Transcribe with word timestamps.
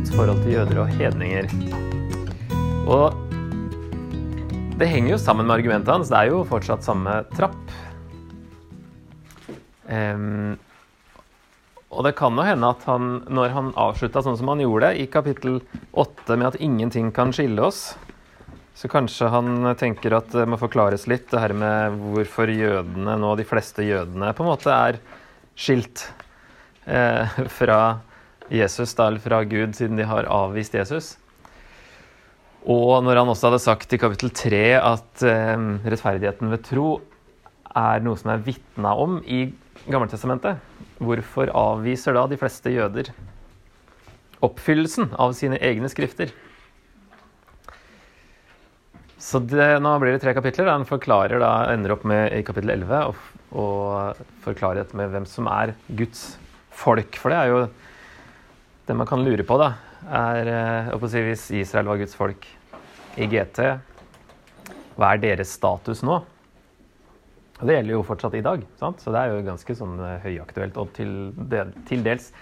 Guds 0.00 0.14
forhold 0.16 0.38
til 0.40 0.54
jøder 0.54 0.78
og 0.80 0.92
hedninger. 0.96 1.44
Og 2.88 3.18
det 4.80 4.88
henger 4.88 5.12
jo 5.12 5.18
sammen 5.20 5.44
med 5.44 5.58
argumentet 5.58 5.92
hans. 5.92 6.08
Det 6.08 6.16
er 6.16 6.30
jo 6.30 6.38
fortsatt 6.48 6.86
samme 6.86 7.18
trapp. 7.34 7.58
Um, 9.84 10.56
og 11.92 12.08
det 12.08 12.14
kan 12.16 12.32
jo 12.32 12.48
hende 12.48 12.72
at 12.72 12.88
han, 12.88 13.12
når 13.28 13.52
han 13.52 13.70
avslutta 13.76 14.24
sånn 14.24 14.40
som 14.40 14.48
han 14.54 14.64
gjorde 14.64 14.94
i 14.96 15.04
kapittel 15.04 15.60
8 15.92 16.32
med 16.32 16.54
at 16.54 16.60
ingenting 16.64 17.12
kan 17.12 17.36
skille 17.36 17.68
oss, 17.68 17.90
så 18.72 18.88
kanskje 18.88 19.28
han 19.28 19.74
tenker 19.76 20.16
at 20.16 20.32
det 20.32 20.48
må 20.48 20.56
forklares 20.56 21.10
litt, 21.12 21.28
det 21.28 21.44
her 21.44 21.52
med 21.52 22.00
hvorfor 22.06 22.48
jødene 22.48 23.20
nå, 23.20 23.36
de 23.36 23.44
fleste 23.44 23.84
jødene, 23.84 24.32
på 24.32 24.48
en 24.48 24.54
måte 24.54 24.72
er 24.72 25.02
skilt 25.60 26.08
eh, 26.88 27.42
fra 27.52 27.82
Jesus, 28.50 28.94
da, 28.98 29.06
eller 29.08 29.22
fra 29.22 29.42
Gud, 29.46 29.76
siden 29.78 29.98
de 30.00 30.06
har 30.08 30.28
avvist 30.30 30.74
Jesus. 30.74 31.14
Og 32.68 33.00
når 33.06 33.22
han 33.22 33.30
også 33.30 33.48
hadde 33.48 33.62
sagt 33.62 33.94
i 33.94 34.00
kapittel 34.00 34.32
3 34.36 34.64
at 34.76 35.24
eh, 35.24 35.62
rettferdigheten 35.86 36.50
ved 36.52 36.64
tro 36.66 36.88
er 37.70 38.02
noe 38.04 38.18
som 38.20 38.34
er 38.34 38.44
vitna 38.44 38.92
om 38.98 39.20
i 39.24 39.46
Gammeltestamentet, 39.86 40.58
hvorfor 41.00 41.48
avviser 41.56 42.12
da 42.12 42.26
de 42.28 42.36
fleste 42.36 42.72
jøder 42.74 43.08
oppfyllelsen 44.44 45.14
av 45.20 45.32
sine 45.38 45.56
egne 45.64 45.88
skrifter? 45.88 46.34
Så 49.20 49.40
det, 49.44 49.64
nå 49.84 49.94
blir 50.00 50.14
det 50.14 50.22
tre 50.22 50.32
kapitler. 50.36 50.68
Han 50.72 50.86
forklarer 50.88 51.40
da, 51.40 51.52
ender 51.72 51.92
opp 51.92 52.06
med 52.08 52.32
i 52.32 52.42
kapittel 52.44 52.72
11 52.72 53.08
og, 53.08 53.24
og 53.52 54.20
forklarer 54.44 54.92
med 54.96 55.12
hvem 55.12 55.26
som 55.28 55.48
er 55.52 55.74
Guds 55.92 56.34
folk. 56.72 57.16
For 57.20 57.32
det 57.32 57.40
er 57.40 57.52
jo 57.52 57.58
det 58.90 58.96
man 58.98 59.06
kan 59.06 59.22
lure 59.22 59.44
på, 59.46 59.54
da. 59.60 59.70
Er 60.10 60.48
eh, 60.50 61.06
si, 61.06 61.22
Hvis 61.22 61.44
Israel 61.62 61.90
var 61.92 62.00
Guds 62.00 62.16
folk 62.18 62.46
i 63.20 63.28
GT, 63.30 63.60
hva 64.98 65.12
er 65.14 65.22
deres 65.22 65.52
status 65.54 66.02
nå? 66.06 66.16
Og 67.60 67.68
det 67.68 67.76
gjelder 67.76 67.94
jo 67.94 68.06
fortsatt 68.08 68.34
i 68.38 68.42
dag, 68.42 68.64
sant? 68.80 69.02
så 69.02 69.12
det 69.12 69.20
er 69.20 69.34
jo 69.34 69.44
ganske 69.46 69.76
sånn 69.78 70.00
eh, 70.02 70.16
høyaktuelt 70.24 70.80
og 70.80 70.90
til, 70.96 71.12
del, 71.52 71.70
til 71.86 72.02
dels 72.06 72.32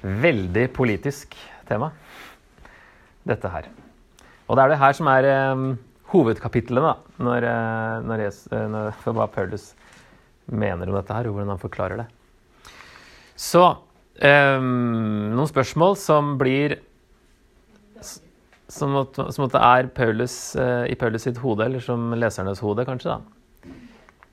veldig 0.00 0.64
politisk 0.72 1.36
tema, 1.68 1.90
dette 3.28 3.50
her. 3.52 3.68
Og 4.48 4.56
det 4.56 4.64
er 4.64 4.72
det 4.72 4.80
her 4.80 4.96
som 4.96 5.10
er 5.12 5.28
um, 5.52 5.66
hovedkapitlet 6.14 6.86
da, 6.86 6.94
når, 7.20 7.46
når, 8.06 8.24
jeg, 8.24 8.64
når, 8.72 8.96
for 9.04 9.14
hva 9.18 9.28
Paulus 9.30 9.68
mener 10.48 10.88
om 10.88 10.96
dette 10.96 11.14
her, 11.14 11.28
og 11.28 11.36
hvordan 11.36 11.52
han 11.52 11.62
forklarer 11.62 12.00
det. 12.00 12.08
Så 13.36 13.68
um, 14.20 15.34
noen 15.34 15.50
spørsmål 15.50 15.96
som 16.00 16.34
blir 16.40 16.78
som, 18.70 18.94
som 19.10 19.46
at 19.46 19.54
det 19.54 19.60
er 19.66 19.88
Paulus, 19.94 20.34
uh, 20.54 20.86
i 20.86 20.96
Paulus 20.98 21.26
sitt 21.26 21.40
hode, 21.42 21.66
eller 21.66 21.82
som 21.82 22.12
lesernes 22.14 22.62
hode, 22.62 22.86
kanskje. 22.86 23.16
da. 23.16 23.40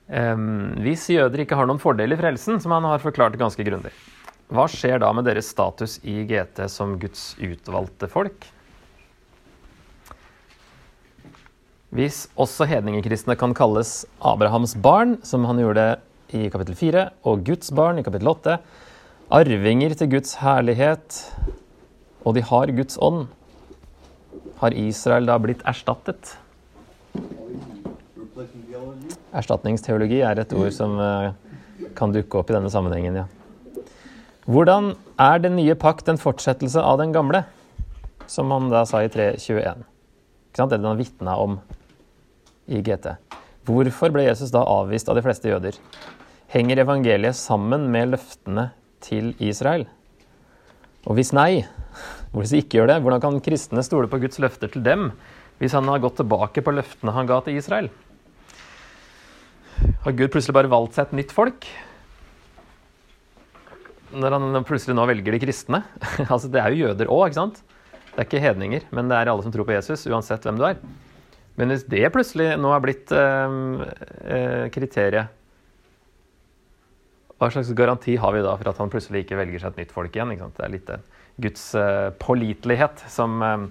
Um, 0.07 0.77
hvis 0.85 1.09
jøder 1.11 1.41
ikke 1.43 1.57
har 1.59 1.67
noen 1.67 1.81
fordel 1.83 2.15
i 2.15 2.19
frelsen, 2.19 2.61
som 2.63 2.71
han 2.75 2.85
har 2.87 3.01
forklart 3.03 3.35
ganske 3.39 3.65
grundig, 3.67 3.91
hva 4.47 4.63
skjer 4.71 5.01
da 5.03 5.09
med 5.11 5.25
deres 5.27 5.49
status 5.51 5.97
i 6.07 6.21
GT 6.29 6.61
som 6.71 6.95
Guds 7.01 7.33
utvalgte 7.43 8.07
folk? 8.07 8.47
Hvis 11.97 12.25
også 12.39 12.67
hedningekristne 12.67 13.35
kan 13.39 13.55
kalles 13.55 14.05
Abrahams 14.23 14.75
barn, 14.79 15.17
som 15.27 15.47
han 15.47 15.59
gjorde 15.59 15.97
i 16.35 16.47
kapittel 16.51 16.77
4, 16.79 17.03
og 17.27 17.43
Guds 17.47 17.71
barn 17.75 17.99
i 17.99 18.05
kapittel 18.07 18.31
8, 18.31 18.57
arvinger 19.33 19.91
til 19.97 20.09
Guds 20.11 20.37
herlighet, 20.39 21.17
og 22.23 22.35
de 22.37 22.43
har 22.47 22.71
Guds 22.75 22.97
ånd, 23.03 23.25
har 24.61 24.75
Israel 24.79 25.27
da 25.27 25.35
blitt 25.41 25.63
erstattet? 25.67 26.37
Erstatningsteologi 29.35 30.21
er 30.25 30.39
et 30.39 30.53
ord 30.55 30.71
som 30.73 30.95
uh, 30.97 31.33
kan 31.97 32.13
dukke 32.15 32.39
opp 32.39 32.49
i 32.51 32.55
denne 32.55 32.71
sammenhengen, 32.73 33.19
ja. 33.23 33.27
Hvordan 34.47 34.93
er 35.19 35.43
den 35.43 35.57
nye 35.59 35.75
pakt 35.75 36.07
en 36.07 36.19
fortsettelse 36.21 36.79
av 36.79 37.01
den 37.01 37.11
gamle? 37.11 37.43
Som 38.31 38.51
han 38.55 38.69
da 38.71 38.85
sa 38.87 39.01
i 39.03 39.11
321. 39.11 39.83
Ikke 40.47 40.61
sant? 40.61 40.71
Det 40.71 40.79
den 40.79 40.87
har 40.87 40.99
vitna 40.99 41.35
om 41.43 41.57
i 42.71 42.79
GT. 42.83 43.11
Hvorfor 43.67 44.13
ble 44.15 44.23
Jesus 44.23 44.53
da 44.55 44.63
avvist 44.63 45.11
av 45.11 45.19
de 45.19 45.23
fleste 45.25 45.51
jøder? 45.51 45.75
Henger 46.51 46.79
evangeliet 46.85 47.35
sammen 47.35 47.89
med 47.91 48.13
løftene 48.15 48.69
til 49.03 49.33
Israel? 49.43 49.85
Og 51.07 51.17
hvis 51.17 51.33
nei, 51.35 51.63
hvis 52.35 52.53
de 52.53 52.61
ikke 52.61 52.79
gjør 52.79 52.91
det, 52.91 53.01
hvordan 53.03 53.23
kan 53.23 53.39
kristne 53.43 53.83
stole 53.85 54.09
på 54.11 54.19
Guds 54.21 54.39
løfter 54.43 54.71
til 54.71 54.83
dem 54.85 55.11
hvis 55.57 55.73
han 55.73 55.87
har 55.89 56.01
gått 56.03 56.19
tilbake 56.19 56.61
på 56.61 56.73
løftene 56.75 57.13
han 57.15 57.29
ga 57.29 57.39
til 57.45 57.57
Israel? 57.57 57.87
Har 60.03 60.17
Gud 60.17 60.33
plutselig 60.33 60.55
bare 60.57 60.71
valgt 60.71 60.97
seg 60.97 61.07
et 61.07 61.17
nytt 61.21 61.33
folk? 61.33 61.65
Når 64.17 64.35
han 64.37 64.65
plutselig 64.67 64.95
nå 64.97 65.05
velger 65.09 65.35
de 65.35 65.41
kristne. 65.41 65.81
altså 66.31 66.49
Det 66.51 66.61
er 66.61 66.73
jo 66.73 66.87
jøder 66.87 67.09
òg, 67.11 67.27
ikke 67.27 67.41
sant? 67.41 67.63
Det 68.11 68.21
er 68.23 68.29
ikke 68.29 68.41
hedninger, 68.41 68.85
men 68.95 69.09
det 69.09 69.17
er 69.17 69.29
alle 69.29 69.45
som 69.45 69.53
tror 69.53 69.67
på 69.67 69.75
Jesus, 69.75 70.07
uansett 70.09 70.45
hvem 70.47 70.57
du 70.57 70.65
er. 70.65 70.79
Men 71.57 71.73
hvis 71.73 71.85
det 71.89 72.05
plutselig 72.13 72.51
nå 72.61 72.71
er 72.73 72.81
blitt 72.81 73.13
eh, 73.13 73.57
eh, 74.25 74.65
kriteriet, 74.73 75.36
hva 77.37 77.51
slags 77.53 77.69
garanti 77.77 78.15
har 78.17 78.33
vi 78.33 78.41
da 78.41 78.55
for 78.57 78.71
at 78.71 78.79
han 78.81 78.89
plutselig 78.89 79.23
ikke 79.25 79.37
velger 79.37 79.61
seg 79.61 79.75
et 79.75 79.83
nytt 79.83 79.93
folk 79.93 80.15
igjen? 80.15 80.33
Det 80.57 80.63
er 80.65 80.73
litt 80.73 80.89
eh, 80.89 81.03
Guds 81.37 81.69
uh, 81.77 82.09
pålitelighet 82.17 83.03
som 83.13 83.37
uh, 83.45 83.67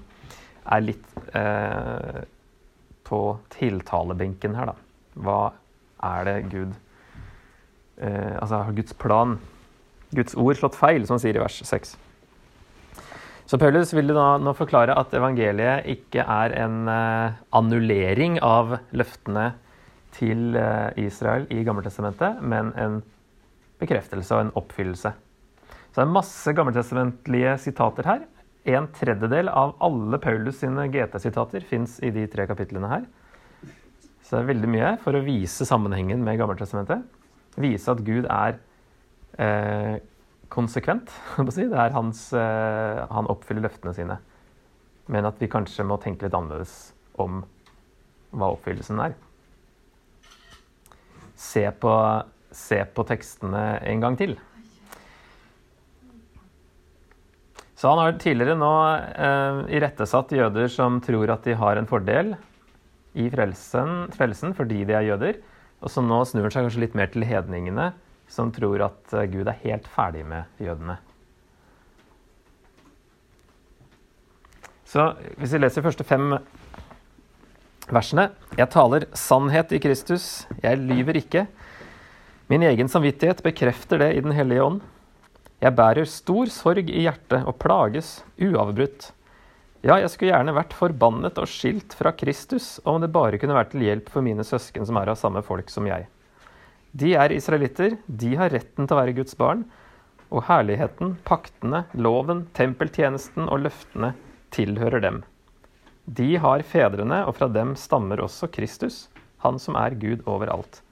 er 0.71 0.85
litt 0.85 1.17
uh, 1.35 2.23
på 3.07 3.21
tiltalebenken 3.57 4.55
her, 4.59 4.71
da. 4.71 4.77
Hva 5.19 5.41
er 6.07 6.29
det 6.29 6.41
Gud 6.53 6.83
Altså 7.97 8.59
har 8.61 8.75
Guds 8.77 8.93
plan, 9.01 9.31
Guds 10.13 10.35
ord, 10.37 10.59
slått 10.59 10.75
feil, 10.77 11.07
som 11.09 11.15
han 11.15 11.23
sier 11.23 11.39
i 11.39 11.41
vers 11.41 11.55
6. 11.65 11.95
Så 13.49 13.57
Paulus 13.57 13.95
vil 13.97 14.13
nå, 14.13 14.25
nå 14.45 14.53
forklare 14.59 14.93
at 15.01 15.15
evangeliet 15.17 15.89
ikke 15.95 16.21
er 16.21 16.53
en 16.61 16.91
annullering 17.57 18.37
av 18.45 18.75
løftene 18.93 19.47
til 20.19 20.61
Israel 21.01 21.49
i 21.49 21.65
Gammeltestamentet, 21.65 22.45
men 22.45 22.75
en 22.77 23.01
bekreftelse 23.81 24.35
og 24.37 24.47
en 24.47 24.55
oppfyllelse. 24.59 25.13
Så 25.91 26.01
det 26.01 26.05
er 26.05 26.17
masse 26.17 26.53
gammeltestamentlige 26.57 27.55
sitater 27.63 28.09
her. 28.09 28.25
En 28.67 28.89
tredjedel 28.93 29.49
av 29.49 29.77
alle 29.85 30.19
Paulus 30.21 30.59
sine 30.61 30.89
GT-sitater 30.93 31.65
fins 31.65 32.01
i 32.05 32.11
de 32.15 32.27
tre 32.31 32.49
kapitlene 32.51 32.91
her. 32.91 33.07
Så 34.27 34.35
det 34.35 34.43
er 34.43 34.51
veldig 34.51 34.71
mye 34.73 34.89
for 35.05 35.15
å 35.15 35.23
vise 35.23 35.65
sammenhengen 35.69 36.25
med 36.27 36.41
Gammeltestamentet. 36.41 37.05
Vise 37.63 37.93
at 37.93 38.01
Gud 38.05 38.27
er 38.27 38.59
eh, 39.39 40.01
konsekvent. 40.51 41.13
Det 41.47 41.69
er 41.71 41.95
hans, 41.95 42.33
eh, 42.35 43.05
han 43.07 43.31
oppfyller 43.31 43.69
løftene 43.69 43.95
sine. 43.95 44.19
Men 45.07 45.29
at 45.31 45.39
vi 45.39 45.49
kanskje 45.51 45.87
må 45.87 46.01
tenke 46.03 46.27
litt 46.27 46.35
annerledes 46.35 46.75
om 47.23 47.45
hva 48.35 48.51
oppfyllelsen 48.57 48.99
er. 49.05 49.15
Se 51.39 51.63
på, 51.71 51.93
se 52.57 52.81
på 52.97 53.05
tekstene 53.07 53.65
en 53.87 54.03
gang 54.03 54.17
til. 54.19 54.37
Så 57.77 57.91
han 57.93 58.01
har 58.01 58.17
tidligere 58.17 58.57
nå 58.57 58.73
eh, 58.97 59.59
irettesatt 59.77 60.33
jøder 60.33 60.71
som 60.73 60.97
tror 61.05 61.35
at 61.35 61.45
de 61.45 61.57
har 61.61 61.77
en 61.77 61.89
fordel 61.89 62.33
i 63.17 63.29
frelsen, 63.33 64.07
frelsen 64.17 64.57
fordi 64.57 64.87
de 64.89 64.97
er 64.97 65.11
jøder. 65.11 65.43
Og 65.85 65.93
så 65.93 66.01
nå 66.01 66.23
snur 66.25 66.47
han 66.47 66.55
seg 66.55 66.65
kanskje 66.65 66.85
litt 66.87 66.97
mer 66.97 67.11
til 67.13 67.27
hedningene, 67.29 67.91
som 68.33 68.49
tror 68.55 68.87
at 68.89 69.13
eh, 69.13 69.29
Gud 69.29 69.45
er 69.45 69.61
helt 69.67 69.91
ferdig 69.93 70.25
med 70.25 70.49
jødene. 70.63 70.97
Så 74.87 75.11
hvis 75.37 75.53
vi 75.53 75.61
leser 75.61 75.83
de 75.83 75.89
første 75.89 76.07
fem 76.07 76.37
versene 77.91 78.31
Jeg 78.57 78.71
taler 78.73 79.05
sannhet 79.15 79.73
i 79.75 79.81
Kristus, 79.83 80.47
jeg 80.63 80.81
lyver 80.81 81.21
ikke. 81.21 81.45
Min 82.47 82.63
egen 82.63 82.89
samvittighet 82.89 83.43
bekrefter 83.43 83.99
det 83.99 84.13
i 84.15 84.21
Den 84.23 84.31
hellige 84.31 84.63
ånd. 84.63 84.83
Jeg 85.59 85.75
bærer 85.75 86.07
stor 86.07 86.47
sorg 86.53 86.91
i 86.93 87.03
hjertet 87.03 87.43
og 87.43 87.57
plages 87.59 88.21
uavbrutt. 88.39 89.09
Ja, 89.83 89.97
jeg 89.99 90.13
skulle 90.13 90.31
gjerne 90.31 90.55
vært 90.55 90.77
forbannet 90.79 91.41
og 91.43 91.51
skilt 91.51 91.97
fra 91.99 92.13
Kristus 92.15 92.77
om 92.87 93.01
det 93.03 93.11
bare 93.11 93.41
kunne 93.43 93.57
vært 93.57 93.73
til 93.75 93.83
hjelp 93.89 94.13
for 94.15 94.23
mine 94.23 94.47
søsken 94.47 94.87
som 94.87 95.01
er 95.01 95.11
av 95.11 95.19
samme 95.19 95.43
folk 95.47 95.75
som 95.75 95.91
jeg. 95.91 96.07
De 96.95 97.17
er 97.19 97.35
israelitter, 97.35 97.99
de 98.07 98.33
har 98.39 98.55
retten 98.55 98.87
til 98.87 98.95
å 98.95 99.01
være 99.01 99.19
Guds 99.19 99.35
barn, 99.39 99.67
og 100.31 100.47
herligheten, 100.47 101.17
paktene, 101.27 101.83
loven, 101.99 102.47
tempeltjenesten 102.55 103.51
og 103.51 103.67
løftene 103.67 104.15
tilhører 104.55 105.03
dem. 105.03 105.23
De 106.07 106.37
har 106.39 106.63
fedrene, 106.63 107.25
og 107.27 107.41
fra 107.41 107.51
dem 107.51 107.75
stammer 107.75 108.23
også 108.23 108.47
Kristus, 108.55 109.07
han 109.43 109.59
som 109.59 109.75
er 109.79 109.99
Gud 109.99 110.23
overalt. 110.31 110.85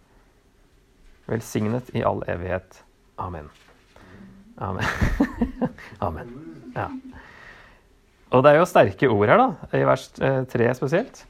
Velsignet 1.31 1.91
i 1.97 2.03
all 2.05 2.23
evighet. 2.29 2.83
Amen. 3.17 3.49
Amen. 4.57 4.85
Amen. 5.99 6.35
Ja. 6.75 6.89
Og 8.35 8.43
det 8.43 8.51
er 8.51 8.59
jo 8.59 8.67
sterke 8.69 9.09
ord 9.11 9.31
her, 9.31 9.41
da, 9.41 9.79
i 9.79 9.85
vers 9.87 10.09
eh, 10.19 10.43
tre 10.51 10.69
spesielt. 10.77 11.23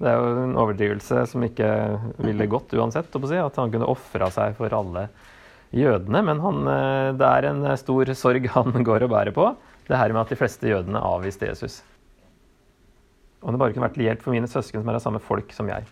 Det 0.00 0.08
er 0.08 0.16
jo 0.16 0.44
en 0.46 0.56
overdrivelse 0.60 1.26
som 1.28 1.44
ikke 1.44 1.68
ville 2.24 2.48
gått 2.48 2.72
uansett, 2.76 3.12
at 3.12 3.60
han 3.60 3.72
kunne 3.72 3.88
ofra 3.88 4.30
seg 4.32 4.56
for 4.56 4.72
alle 4.72 5.08
jødene. 5.76 6.22
Men 6.24 6.40
han, 6.44 6.60
eh, 6.72 7.12
det 7.20 7.28
er 7.28 7.48
en 7.50 7.64
stor 7.80 8.12
sorg 8.16 8.48
han 8.56 8.84
går 8.88 9.06
og 9.06 9.14
bærer 9.14 9.36
på, 9.36 9.48
det 9.88 9.98
her 9.98 10.12
med 10.14 10.22
at 10.22 10.32
de 10.32 10.38
fleste 10.38 10.68
jødene 10.70 11.02
avviste 11.02 11.48
Jesus. 11.48 11.80
Om 13.40 13.56
det 13.56 13.60
bare 13.60 13.72
kunne 13.72 13.88
vært 13.88 13.96
til 13.96 14.06
hjelp 14.06 14.22
for 14.24 14.36
mine 14.36 14.48
søsken 14.50 14.82
som 14.82 14.92
er 14.92 15.00
av 15.00 15.04
samme 15.04 15.22
folk 15.24 15.52
som 15.56 15.68
jeg. 15.72 15.88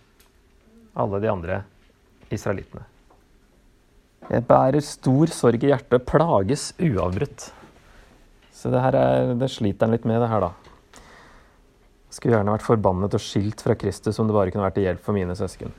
Alle 0.99 1.21
de 1.25 1.33
andre 1.33 1.63
israelittene. 2.33 2.85
Jeg 4.29 4.45
bærer 4.49 4.85
stor 4.85 5.31
sorg 5.33 5.63
i 5.65 5.71
hjertet, 5.71 6.05
plages 6.09 6.73
uavbrutt. 6.83 7.53
Så 8.53 8.73
det, 8.73 8.81
her 8.83 8.97
er, 8.99 9.35
det 9.39 9.49
sliter 9.53 9.87
han 9.87 9.95
litt 9.95 10.09
med, 10.09 10.19
det 10.21 10.29
her, 10.33 10.49
da. 10.49 11.03
Skulle 12.13 12.35
gjerne 12.35 12.57
vært 12.57 12.67
forbannet 12.67 13.15
og 13.15 13.23
skilt 13.23 13.63
fra 13.63 13.77
Kristus 13.79 14.19
om 14.19 14.29
det 14.29 14.35
bare 14.37 14.53
kunne 14.53 14.67
vært 14.67 14.77
til 14.81 14.89
hjelp 14.89 15.05
for 15.05 15.17
mine 15.17 15.37
søsken. 15.39 15.73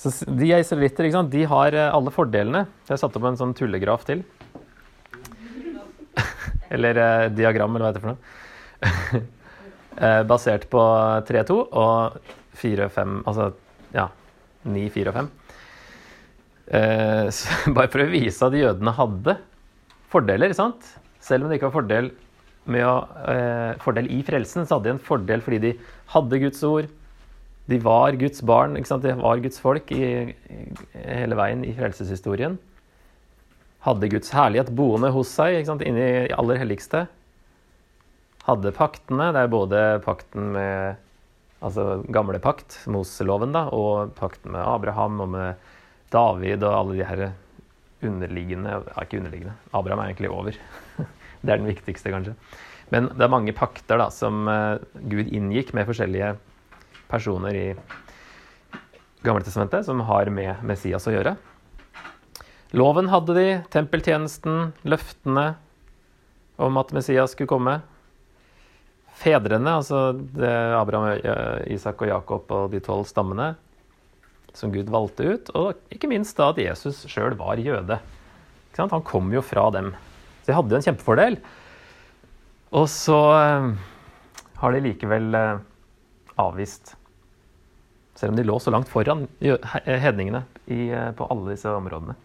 Så 0.00 0.12
De 0.24 0.48
israelitter 0.56 1.10
de 1.28 1.42
har 1.44 1.76
eh, 1.76 1.94
alle 1.94 2.12
fordelene. 2.12 2.64
Jeg 2.86 2.94
har 2.94 3.00
satt 3.02 3.16
opp 3.18 3.26
en 3.28 3.40
sånn 3.40 3.56
tullegraf 3.56 4.06
til. 4.08 4.22
eller 6.74 7.00
eh, 7.00 7.26
diagram, 7.36 7.76
eller 7.76 7.84
hva 7.84 7.90
heter 7.90 8.00
det 8.00 8.06
for 8.06 8.12
noe. 8.14 9.22
eh, 10.06 10.22
basert 10.28 10.68
på 10.72 10.84
3-2 11.28 11.58
og 11.58 12.16
4-5 12.60 13.18
Altså 13.28 13.50
ja, 13.92 14.08
9, 14.64 14.88
4 14.94 15.12
og 15.12 15.20
5. 15.20 15.30
Eh, 16.70 17.28
bare 17.76 17.90
for 17.90 18.04
å 18.04 18.10
vise 18.10 18.46
at 18.46 18.54
jødene 18.54 18.94
hadde 18.94 19.36
fordeler, 20.10 20.54
sant? 20.54 20.86
Selv 21.22 21.44
om 21.44 21.50
det 21.50 21.58
ikke 21.58 21.70
var 21.70 21.80
fordel, 21.80 22.10
å, 22.70 22.94
eh, 23.32 23.74
fordel 23.82 24.10
i 24.14 24.20
frelsen, 24.26 24.66
så 24.66 24.78
hadde 24.78 24.90
de 24.90 24.94
en 24.94 25.02
fordel 25.02 25.42
fordi 25.42 25.60
de 25.64 25.74
hadde 26.14 26.42
Guds 26.44 26.62
ord. 26.66 26.90
De 27.70 27.78
var 27.82 28.18
Guds 28.18 28.42
barn, 28.46 28.76
ikke 28.78 28.90
sant? 28.90 29.06
de 29.06 29.14
var 29.18 29.42
Guds 29.42 29.60
folk 29.62 29.90
i, 29.94 30.02
i, 30.30 30.60
hele 31.04 31.38
veien 31.38 31.62
i 31.66 31.74
frelseshistorien. 31.76 32.58
Hadde 33.86 34.10
Guds 34.12 34.32
herlighet 34.34 34.72
boende 34.76 35.12
hos 35.14 35.30
seg, 35.32 35.62
inni 35.64 35.94
det 35.96 36.34
aller 36.36 36.58
helligste. 36.60 37.06
Hadde 38.46 38.74
paktene. 38.76 39.30
Det 39.34 39.44
er 39.44 39.52
både 39.52 39.84
pakten 40.04 40.50
med 40.56 40.98
altså 41.64 42.00
gamle 42.12 42.40
pakt, 42.42 42.78
Moseloven, 42.90 43.52
da, 43.54 43.66
og 43.74 44.14
pakten 44.18 44.54
med 44.54 44.64
Abraham 44.64 45.20
og 45.24 45.32
med 45.34 45.70
David 46.10 46.64
og 46.66 46.74
alle 46.74 46.98
de 46.98 47.06
her 47.06 47.24
underliggende 48.00 48.72
ja, 48.72 48.80
Ikke 49.02 49.20
underliggende. 49.20 49.54
Abraham 49.72 50.02
er 50.02 50.10
egentlig 50.10 50.30
over. 50.32 50.56
det 51.42 51.52
er 51.52 51.60
den 51.60 51.68
viktigste, 51.68 52.12
kanskje. 52.12 52.36
Men 52.90 53.10
det 53.14 53.22
er 53.22 53.32
mange 53.32 53.54
pakter 53.54 54.00
da, 54.00 54.08
som 54.10 54.48
uh, 54.50 54.80
Gud 55.10 55.30
inngikk 55.30 55.74
med 55.76 55.86
forskjellige 55.86 56.34
personer 57.10 57.56
i 57.56 57.66
Gammeltestamentet 59.20 59.84
som 59.84 60.00
har 60.08 60.30
med 60.32 60.62
Messias 60.64 61.04
å 61.06 61.12
gjøre. 61.12 61.34
Loven 62.72 63.10
hadde 63.12 63.34
de, 63.36 63.46
tempeltjenesten, 63.68 64.70
løftene 64.88 65.50
om 66.60 66.78
at 66.80 66.92
Messias 66.96 67.34
skulle 67.34 67.50
komme. 67.50 67.74
Fedrene, 69.20 69.74
altså 69.82 70.14
Abraham, 70.78 71.10
eh, 71.18 71.74
Isak 71.74 72.00
og 72.00 72.08
Jakob 72.08 72.54
og 72.56 72.70
de 72.72 72.80
tolv 72.84 73.04
stammene, 73.10 73.52
som 74.56 74.72
Gud 74.74 74.90
valgte 74.92 75.26
ut, 75.26 75.50
og 75.56 75.94
ikke 75.94 76.10
minst 76.10 76.38
da 76.38 76.50
at 76.52 76.60
Jesus 76.60 77.04
sjøl 77.10 77.36
var 77.38 77.60
jøde. 77.60 78.00
Han 78.78 79.04
kom 79.04 79.32
jo 79.34 79.42
fra 79.44 79.66
dem. 79.74 79.92
Så 80.40 80.50
de 80.50 80.56
hadde 80.56 80.72
jo 80.72 80.78
en 80.78 80.86
kjempefordel. 80.86 81.36
Og 82.76 82.86
så 82.90 83.18
eh, 83.34 83.68
har 84.62 84.74
de 84.74 84.82
likevel 84.84 85.34
eh, 85.36 85.62
avvist. 86.40 86.94
Selv 88.18 88.32
om 88.34 88.38
de 88.38 88.46
lå 88.46 88.58
så 88.60 88.72
langt 88.72 88.90
foran 88.90 89.26
hedningene 89.40 90.44
eh, 90.70 91.10
på 91.16 91.28
alle 91.32 91.54
disse 91.54 91.72
områdene. 91.72 92.16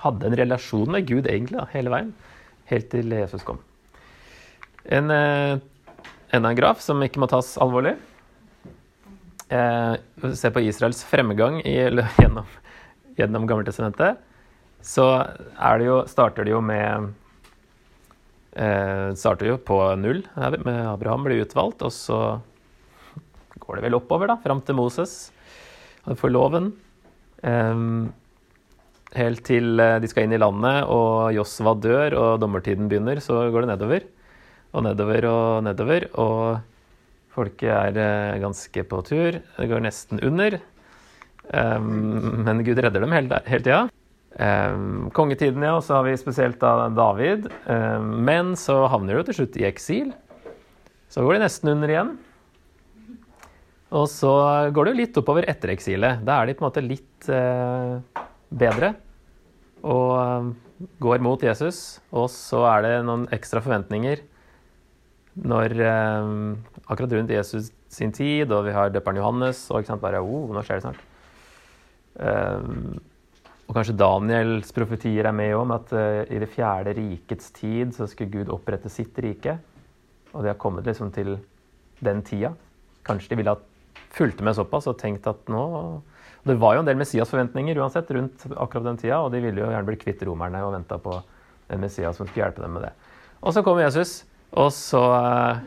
Hadde 0.00 0.30
en 0.30 0.38
relasjon 0.38 0.94
med 0.94 1.08
Gud 1.08 1.28
egentlig 1.28 1.58
da, 1.58 1.66
hele 1.74 1.92
veien, 1.92 2.14
helt 2.70 2.88
til 2.92 3.12
Jesus 3.12 3.44
kom. 3.44 3.58
En, 4.88 5.12
enda 5.12 5.60
en 6.40 6.56
graf 6.56 6.80
som 6.80 7.02
ikke 7.04 7.20
må 7.20 7.28
tas 7.28 7.50
alvorlig 7.60 7.98
eh, 9.50 10.32
ser 10.34 10.54
på 10.54 10.62
Israels 10.64 11.02
fremgang 11.06 11.60
i, 11.62 11.76
gjennom, 12.22 12.48
gjennom 13.18 13.46
Gammeltestamentet, 13.50 14.20
så 14.80 15.06
det 15.20 15.88
jo, 15.88 16.02
starter 16.08 16.46
det 16.46 16.54
jo 16.54 16.60
med 16.64 17.10
eh, 18.56 19.10
starter 19.18 19.50
jo 19.50 19.58
på 19.60 19.80
null. 20.00 20.22
Med 20.36 20.78
Abraham 20.88 21.26
blir 21.26 21.44
utvalgt, 21.44 21.82
og 21.84 21.92
så 21.94 22.20
går 23.60 23.78
det 23.78 23.84
vel 23.88 23.98
oppover, 23.98 24.30
da, 24.32 24.38
fram 24.40 24.62
til 24.64 24.78
Moses. 24.78 25.18
Og 26.06 26.16
får 26.20 26.32
loven. 26.32 26.72
Eh, 27.44 27.84
helt 29.20 29.44
til 29.46 29.82
eh, 29.82 29.98
de 30.00 30.10
skal 30.10 30.26
inn 30.26 30.36
i 30.36 30.40
landet, 30.40 30.88
og 30.88 31.34
Josva 31.36 31.76
dør, 31.76 32.16
og 32.16 32.40
dommertiden 32.42 32.88
begynner, 32.90 33.20
så 33.22 33.44
går 33.52 33.66
det 33.66 33.72
nedover. 33.74 34.08
Og 34.70 34.86
nedover 34.86 35.26
og 35.28 35.64
nedover. 35.66 36.08
Og 36.22 36.69
Folket 37.34 37.70
er 37.70 37.98
eh, 38.00 38.40
ganske 38.42 38.84
på 38.90 39.00
tur. 39.06 39.38
Det 39.38 39.68
går 39.70 39.84
nesten 39.84 40.22
under. 40.26 40.58
Um, 41.50 42.42
men 42.46 42.62
Gud 42.66 42.78
redder 42.78 43.04
dem 43.04 43.14
hele, 43.14 43.40
hele 43.46 43.66
tida. 43.66 43.82
Um, 44.38 45.10
kongetiden, 45.14 45.62
ja, 45.66 45.76
og 45.78 45.84
så 45.86 45.98
har 45.98 46.06
vi 46.06 46.16
spesielt 46.18 46.58
da 46.62 46.88
David. 46.94 47.46
Um, 47.66 48.16
men 48.26 48.56
så 48.58 48.82
havner 48.90 49.20
de 49.20 49.28
til 49.28 49.40
slutt 49.40 49.60
i 49.60 49.66
eksil. 49.68 50.10
Så 51.10 51.22
går 51.26 51.36
de 51.36 51.44
nesten 51.44 51.70
under 51.72 51.92
igjen. 51.92 52.16
Og 53.94 54.06
så 54.10 54.32
går 54.74 54.86
det 54.86 54.92
jo 54.92 55.00
litt 55.00 55.22
oppover 55.22 55.46
etter 55.50 55.72
eksilet. 55.74 56.24
Da 56.26 56.38
er 56.38 56.50
de 56.50 56.56
på 56.58 56.64
en 56.64 56.68
måte 56.70 56.86
litt 56.86 57.30
uh, 57.30 58.26
bedre 58.50 58.94
og 59.86 60.10
uh, 60.18 60.50
går 61.02 61.22
mot 61.22 61.42
Jesus. 61.42 62.00
Og 62.10 62.26
så 62.34 62.64
er 62.74 62.86
det 62.86 62.94
noen 63.06 63.26
ekstra 63.34 63.62
forventninger 63.62 64.26
når 65.38 65.74
eh, 65.78 66.30
Akkurat 66.90 67.12
rundt 67.14 67.30
Jesus 67.30 67.70
sin 67.92 68.10
tid, 68.14 68.50
og 68.50 68.64
vi 68.66 68.74
har 68.74 68.90
døperen 68.90 69.20
Johannes, 69.20 69.62
og 69.70 69.80
ikke 69.80 69.92
sant, 69.92 70.02
bare 70.02 70.22
oh, 70.24 70.50
nå 70.50 70.64
skjer 70.66 70.80
det 70.80 70.86
snart. 70.88 71.06
Um, 72.20 72.98
og 73.70 73.76
kanskje 73.76 73.94
Daniels 73.94 74.72
profetier 74.74 75.28
er 75.30 75.34
med 75.36 75.54
om 75.54 75.70
at 75.76 75.92
uh, 75.94 76.24
i 76.26 76.40
det 76.42 76.50
fjerde 76.50 76.96
rikets 76.96 77.52
tid 77.54 77.94
så 77.94 78.08
skulle 78.10 78.32
Gud 78.34 78.50
opprette 78.50 78.90
sitt 78.90 79.18
rike. 79.22 79.54
Og 80.34 80.42
det 80.42 80.50
har 80.50 80.58
kommet 80.58 80.86
liksom 80.86 81.12
til 81.14 81.36
den 82.02 82.24
tida. 82.26 82.50
Kanskje 83.06 83.30
de 83.30 83.38
ville 83.38 83.54
ha 83.54 83.60
fulgt 84.10 84.42
med 84.42 84.56
såpass 84.58 84.88
og 84.90 84.98
tenkt 84.98 85.28
at 85.30 85.46
nå 85.50 85.62
Det 86.42 86.56
var 86.58 86.74
jo 86.74 86.80
en 86.80 86.88
del 86.88 86.96
Messias-forventninger 86.96 87.78
uansett 87.78 88.10
rundt 88.16 88.46
akkurat 88.56 88.86
den 88.88 88.98
tida, 88.98 89.18
og 89.20 89.30
de 89.30 89.42
ville 89.44 89.60
jo 89.60 89.68
gjerne 89.68 89.86
bli 89.86 89.98
kvitt 90.00 90.22
romerne 90.24 90.62
og 90.64 90.72
venta 90.72 90.96
på 90.98 91.18
en 91.70 91.82
Messias 91.82 92.16
som 92.16 92.26
skulle 92.26 92.46
hjelpe 92.46 92.64
dem 92.64 92.72
med 92.74 92.86
det. 92.88 92.92
Og 93.44 93.52
så 93.54 93.62
kommer 93.62 93.84
Jesus. 93.84 94.24
Og 94.56 94.72
så 94.74 95.02
uh, 95.04 95.60